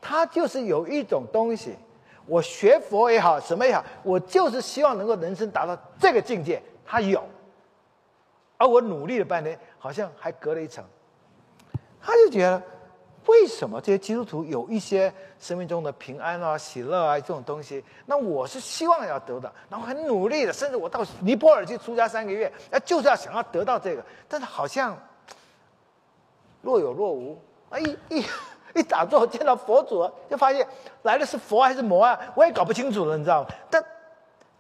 [0.00, 1.76] 他就是有一种东西。
[2.26, 6.62] 我学佛也好，什么也好，我就是希望能够人生达到这个境界。
[6.86, 7.22] 他有，
[8.56, 10.84] 而我努力了半天，好像还隔了一层。
[12.00, 12.62] 他就觉得，
[13.26, 17.84] 为什么这些基督徒有一些生命中的平安啊、喜乐啊这种东西？
[18.06, 24.96] 那我是希望要得到，然后很努力的，甚至我到尼泊尔去出家三个月，那就是要想要得到这个，但是好像
[26.62, 27.38] 若有若无。
[27.70, 28.24] 哎一。
[28.74, 30.66] 一打坐见到佛祖，就发现
[31.02, 32.18] 来的是佛还是魔啊？
[32.34, 33.48] 我也搞不清楚了，你知道吗？
[33.70, 33.82] 但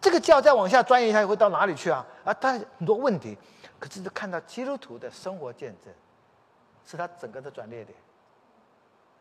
[0.00, 2.06] 这个教再往下钻研一下，会到哪里去啊？
[2.24, 3.36] 啊，但很多问题。
[3.78, 5.92] 可是看到基督徒的生活见证，
[6.86, 7.88] 是他整个的转捩点。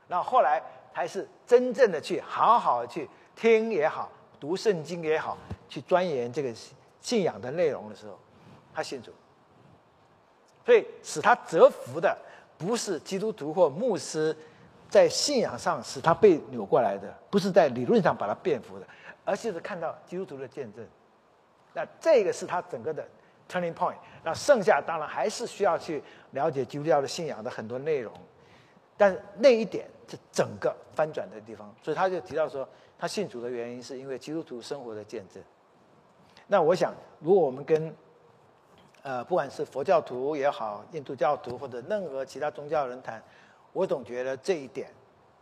[0.08, 5.38] 然后后来还是真正的去好好去听也好，读圣经也好，
[5.68, 6.54] 去钻研这个
[7.02, 8.20] 信仰的内容的时候，
[8.76, 9.12] 他信主。
[10.66, 12.16] 所以使他折服的
[12.58, 14.38] 不是基督徒或牧师。
[14.94, 18.86] 在信仰上使他被扭过来的，不是在理论上把他变服的，
[19.26, 20.86] 而是看到基督徒的见证。
[21.74, 23.04] 那这个是他整个的
[23.50, 23.96] turning point。
[24.24, 28.14] 那剩下当然还是需要去了解基督教的信仰的很多内容，
[28.96, 31.74] 但那一点是整个翻转的地方。
[31.82, 32.70] 所以他就提到说，
[33.00, 35.42] 他信主的原因是因为基督徒生活的见证。
[36.46, 37.92] 那我想，如果我们跟
[39.02, 43.20] 呃不管是佛教徒也好，印度教徒或者任何其他宗教人谈。
[43.74, 44.88] 我总觉得这一点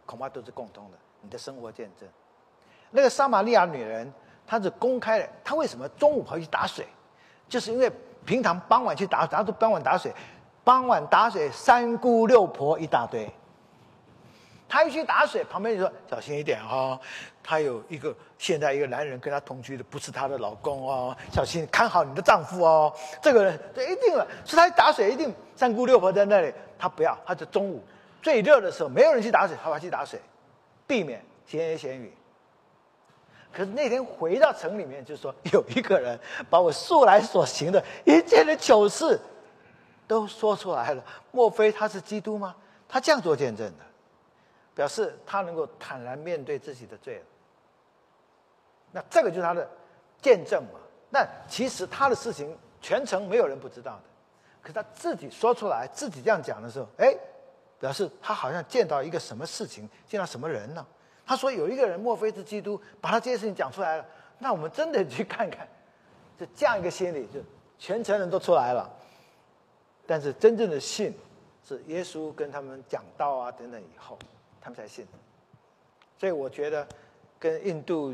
[0.06, 0.98] 恐怕都是共通的。
[1.22, 2.10] 你的生活见证，
[2.90, 4.12] 那个撒玛利亚女人，
[4.48, 6.88] 她是公开的，她为什么中午跑去打水？
[7.48, 7.92] 就是因为
[8.26, 10.12] 平常傍晚去打，然后傍晚打水，
[10.64, 13.30] 傍晚打水三姑六婆一大堆。
[14.68, 17.00] 她一去打水，旁边就说小心一点哈，
[17.44, 22.92] 她有一个现在一个男人跟她同居的，不是她的老公哦，小心看好你的丈夫哦。
[23.22, 27.84] 这个人这一定了，是她打水一定三姑六婆在那里，她不要，她就中午
[28.22, 30.20] 最热的时候没有人去打水，她跑去打水，
[30.86, 32.14] 避免闲言闲语。
[33.52, 36.18] 可是那天回到城里面，就说有一个人
[36.50, 39.20] 把我素来所行的一切的糗事
[40.08, 41.04] 都说出来了。
[41.32, 42.56] 莫非他是基督吗？
[42.88, 43.84] 他这样做见证的，
[44.74, 47.22] 表示他能够坦然面对自己的罪。
[48.92, 49.70] 那这个就是他的
[50.22, 50.80] 见证嘛。
[51.10, 54.04] 那其实他的事情全程没有人不知道的，
[54.62, 57.14] 可是他自己说出来，自己这样讲的时候，哎，
[57.82, 60.86] 表示他好像见到一个什么事情，见到什么人呢？
[61.26, 62.80] 他说：“有一个人，莫非是基督？
[63.00, 64.06] 把他这些事情讲出来了。
[64.38, 65.68] 那我们真的去看看，
[66.38, 67.40] 就这样一个心理，就
[67.80, 68.90] 全城人都出来了。
[70.06, 71.14] 但是真正的信，
[71.64, 74.20] 是耶稣跟他们讲道啊等等以后，
[74.60, 75.08] 他们才信。
[76.20, 76.86] 所以我觉得，
[77.40, 78.14] 跟印度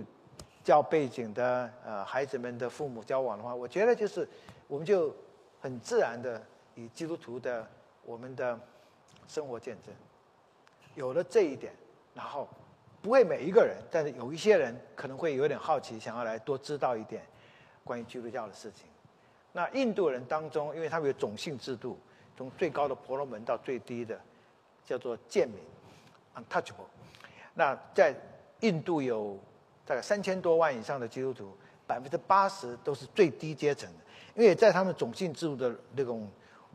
[0.63, 4.27] 教背景的呃孩子们的父母交往的话，我觉得就是
[4.67, 5.15] 我们就
[5.59, 6.39] 很自然的
[6.75, 7.67] 以基督徒的
[8.05, 8.59] 我们的
[9.27, 9.93] 生活见证，
[10.95, 11.73] 有了这一点，
[12.13, 12.47] 然后。”
[12.99, 17.21] 不会每一个人，但是有一些人可能会有点好奇，想要来多知道一点
[17.83, 18.85] 关于基督教的事情。
[19.53, 21.97] 那印度人当中，因为他们有种姓制度，
[22.35, 24.19] 从最高的婆罗门到最低的
[24.83, 25.59] 叫做贱民
[26.35, 26.87] （untouchable）。
[27.53, 28.13] 那在
[28.61, 29.37] 印度有
[29.85, 31.55] 大概三千多万以上的基督徒，
[31.85, 33.99] 百分之八十都是最低阶层的，
[34.35, 36.27] 因为在他们种姓制度的那种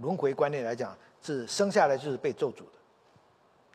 [0.03, 2.79] 轮回观念来讲，是生下来就是被咒诅的，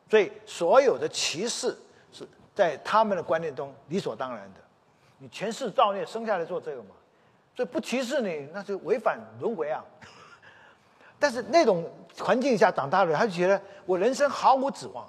[0.08, 1.76] 所以所有的歧视
[2.12, 2.24] 是。
[2.54, 4.60] 在他们的观念中，理所当然的，
[5.18, 6.88] 你前世造孽生下来做这个嘛，
[7.54, 9.80] 所以不歧视你，那就违反轮回啊。
[11.20, 15.08] 但是那种环境下长大的人，他就觉得我人生毫无指望。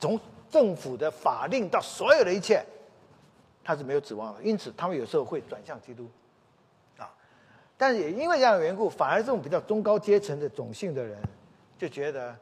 [0.00, 0.18] 从
[0.48, 2.64] 政府的法令到所有的一切，
[3.62, 4.42] 他是没有指望的。
[4.42, 6.08] 因此，他们有时候会转向基督，
[7.78, 11.16] 但是也因为这样的缘故，反而这种比较中高阶层的种姓的人，
[11.78, 12.36] 就觉得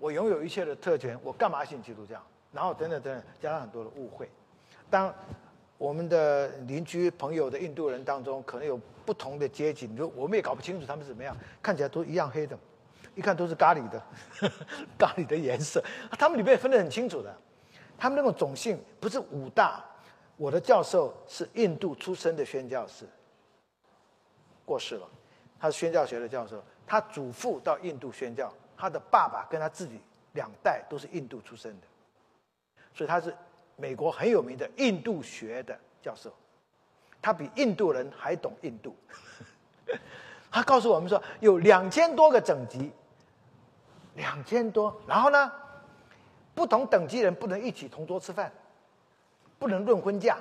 [0.00, 2.20] 我拥有一切的特权，我干嘛信基督教？
[2.50, 4.28] 然后等等等等，加上很多的误会。
[4.90, 5.14] 当
[5.78, 12.58] 我们的邻居朋友的印度人当中，可能有不同的阶级，你说我们也搞不清楚他们怎么样，看起来都一样黑的，
[13.14, 14.02] 一看都是咖喱的，
[14.98, 15.82] 咖喱的颜色。
[16.18, 17.34] 他们里面分得很清楚的，
[17.98, 19.84] 他们那种种姓不是五大。
[20.36, 23.04] 我的教授是印度出生的宣教士，
[24.64, 25.08] 过世了，
[25.58, 30.00] 他是宣教学的教授，他祖父到印度宣教，他的爸爸跟他自己
[30.32, 31.86] 两代都是印度出生的。
[32.94, 33.34] 所以他是
[33.76, 36.32] 美国很有名的印度学的教授，
[37.20, 38.94] 他比印度人还懂印度。
[40.50, 42.92] 他告诉我们说，有两千多个等级，
[44.14, 45.50] 两千多，然后呢，
[46.54, 48.52] 不同等级人不能一起同桌吃饭，
[49.58, 50.36] 不能论婚嫁。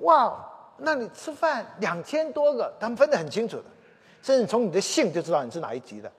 [0.00, 0.46] 哇，
[0.78, 3.64] 那你吃饭两千多个，他们分得很清楚的，
[4.22, 6.10] 甚至从你的姓就知道你是哪一级的。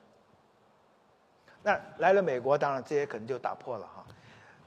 [1.64, 4.06] 那来了美国，当然这些可能就打破了哈。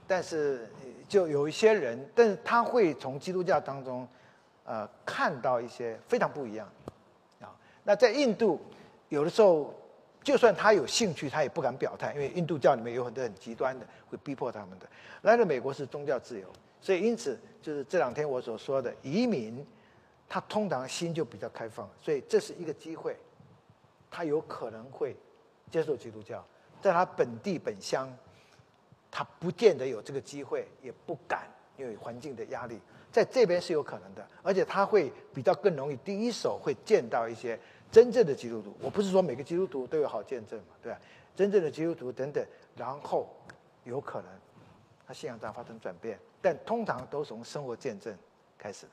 [0.07, 0.69] 但是
[1.09, 4.07] 就有一些人，但是他会从基督教当中，
[4.65, 6.69] 呃，看到一些非常不一样，
[7.41, 8.61] 啊，那在印度，
[9.09, 9.73] 有的时候，
[10.23, 14.87] 就算他有兴趣，他也不敢表态，因为印度教里面有很多很极端的，会逼迫他们的。
[15.23, 16.47] 来了美国是宗教自由，
[16.81, 19.65] 所以因此就是这两天我所说的移民，
[20.29, 23.17] 他通常心就比较开放，所以这是一个机会，
[24.11, 25.17] 他有可能会
[25.71, 26.45] 接受基督教，
[26.81, 28.09] 在他本地本乡。
[29.15, 31.47] 他不见得有这个机会，也不敢，
[31.77, 32.81] 因为环境的压力，
[33.13, 37.61] 在这边是有可能的，而且他会比较更容易第一手会见到一些
[37.91, 38.75] 真正的基督徒。
[38.81, 40.99] 我不是说每个基督徒都有好见证嘛，对吧？
[41.37, 42.43] 真正的基督徒等等，
[42.75, 43.29] 然后
[43.85, 44.31] 有可能
[45.07, 48.17] 他信仰上发生转变，但通常都从生活见证
[48.57, 48.93] 开始的。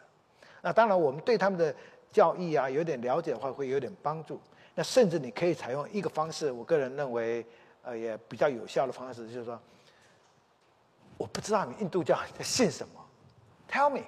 [0.62, 1.74] 那当然，我们对他们的
[2.12, 4.40] 教义啊有点了解的话，会有点帮助。
[4.76, 7.46] 那甚至你可以采用一个方式，我个人认为，
[7.84, 9.60] 呃，也比较有效的方式，就是说。
[11.18, 12.94] 我不知道你印度教在信什么
[13.70, 14.04] ，Tell me，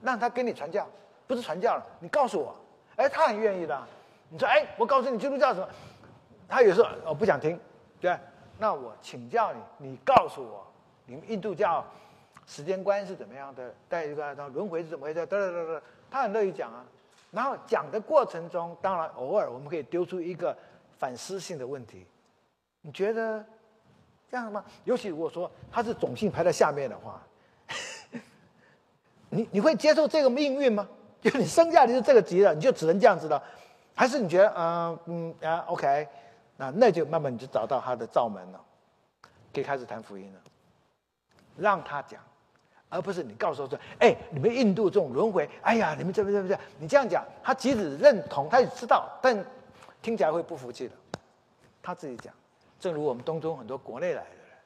[0.00, 0.86] 让他跟你传教，
[1.26, 2.54] 不是传教了，你告诉我。
[2.94, 3.84] 哎，他很愿意的。
[4.28, 5.68] 你说，哎，我告诉你基督教什么？
[6.48, 7.58] 他有时候我不想听，
[8.00, 8.16] 对
[8.58, 10.64] 那我请教你，你告诉我，
[11.04, 11.84] 你们印度教
[12.46, 13.74] 时间观是怎么样的？
[13.88, 15.14] 带一个轮回是怎么回事？
[15.14, 16.84] 得得得得，他很乐意讲啊。
[17.30, 20.56] 然后讲的过程中，当然偶尔我们可以丢出一个
[20.98, 22.06] 反思性的问题。
[22.80, 23.44] 你觉得
[24.30, 24.64] 这样吗？
[24.84, 27.20] 尤其如果说他是种姓排在下面的话，
[29.30, 30.86] 你你会接受这个命运吗？
[31.20, 33.42] 就你生下来就这个级了，你就只能这样子了，
[33.94, 36.06] 还是你觉得嗯嗯啊 OK，
[36.58, 38.60] 那那就慢慢你就找到他的罩门了，
[39.52, 40.40] 可以开始谈福音了，
[41.56, 42.20] 让他讲。
[42.94, 46.56] 而不是你告诉我说：“哎，你们印度这种轮回，哎呀，你们这不这不这？
[46.78, 49.36] 你这样讲，他即使认同，他也知道，但
[50.00, 50.94] 听起来会不服气的。
[51.82, 52.32] 他自己讲，
[52.78, 54.56] 正如我们东中很多国内来的人，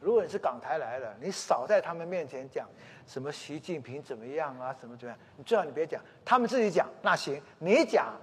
[0.00, 2.68] 如果你是港台来的，你少在他们面前讲
[3.06, 8.14] 什么习近平怎么样啊，什么怎么样，你最好你别讲，他们自己讲那行，你讲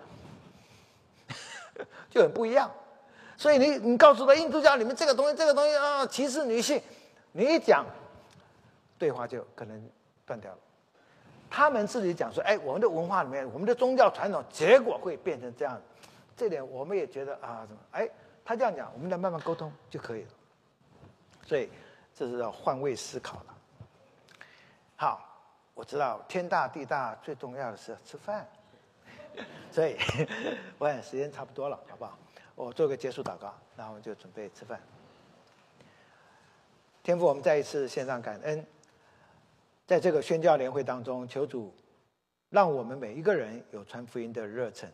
[2.11, 2.69] 就很不一样。
[3.35, 6.79] 所以你你告诉他，印度教你们这个东西，这个东西啊，歧视女性，
[7.31, 7.83] 你一讲。”
[9.05, 9.87] 对话就可能
[10.25, 10.57] 断掉了。
[11.47, 15.79] 他们自己讲说：“哎，我们的文化里面，我们的宗教传统，结果会变成这样。”
[16.35, 17.81] 这点我们也觉得啊，怎么？
[17.91, 18.09] 哎，
[18.43, 20.29] 他这样讲，我们再慢慢沟通就可以了。
[21.45, 21.69] 所以
[22.15, 23.55] 这是要换位思考了。
[24.95, 25.21] 好，
[25.75, 28.47] 我知道天大地大，最重要的是吃饭。
[29.69, 29.95] 所以
[30.79, 32.17] 我看时间差不多了，好不好？
[32.55, 34.81] 我做个结束祷告，然后就准备吃饭。
[37.03, 38.65] 天父，我们再一次献上感恩。
[39.85, 41.71] 在这个宣教联会当中，求主
[42.49, 44.89] 让我们每一个人有传福音的热忱，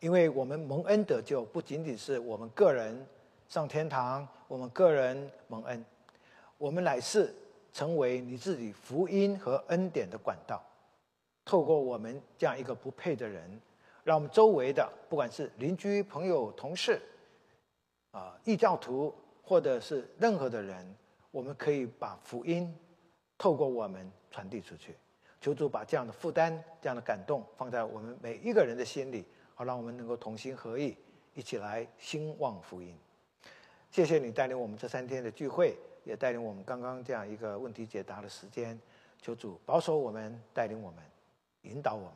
[0.00, 3.06] 因为我们蒙恩得救，不仅仅是我们个人
[3.48, 5.84] 上天堂，我们个人蒙恩，
[6.58, 7.32] 我们乃是
[7.72, 10.60] 成为你自己福音和恩典的管道。
[11.44, 13.60] 透过我们这样一个不配的人，
[14.02, 17.00] 让我们周围的不管是邻居、朋友、同事，
[18.10, 20.96] 啊，异教徒，或者是任何的人，
[21.30, 22.74] 我们可以把福音。
[23.42, 24.94] 透过我们传递出去，
[25.40, 29.24] 求主把这样的负担、这样的感动放在我们每一个人的心里，
[29.56, 30.96] 好让我们能够同心合意，
[31.34, 32.96] 一起来兴旺福音。
[33.90, 38.78] 谢谢你带领我们这三天的聚会，也带领我们刚刚这样一个问题解答的时间。
[39.20, 41.02] 求主保守我们，带领我们，
[41.62, 42.14] 引导我们，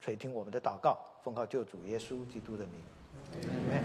[0.00, 3.83] 垂听我们的祷告，奉靠救主耶稣基督的名。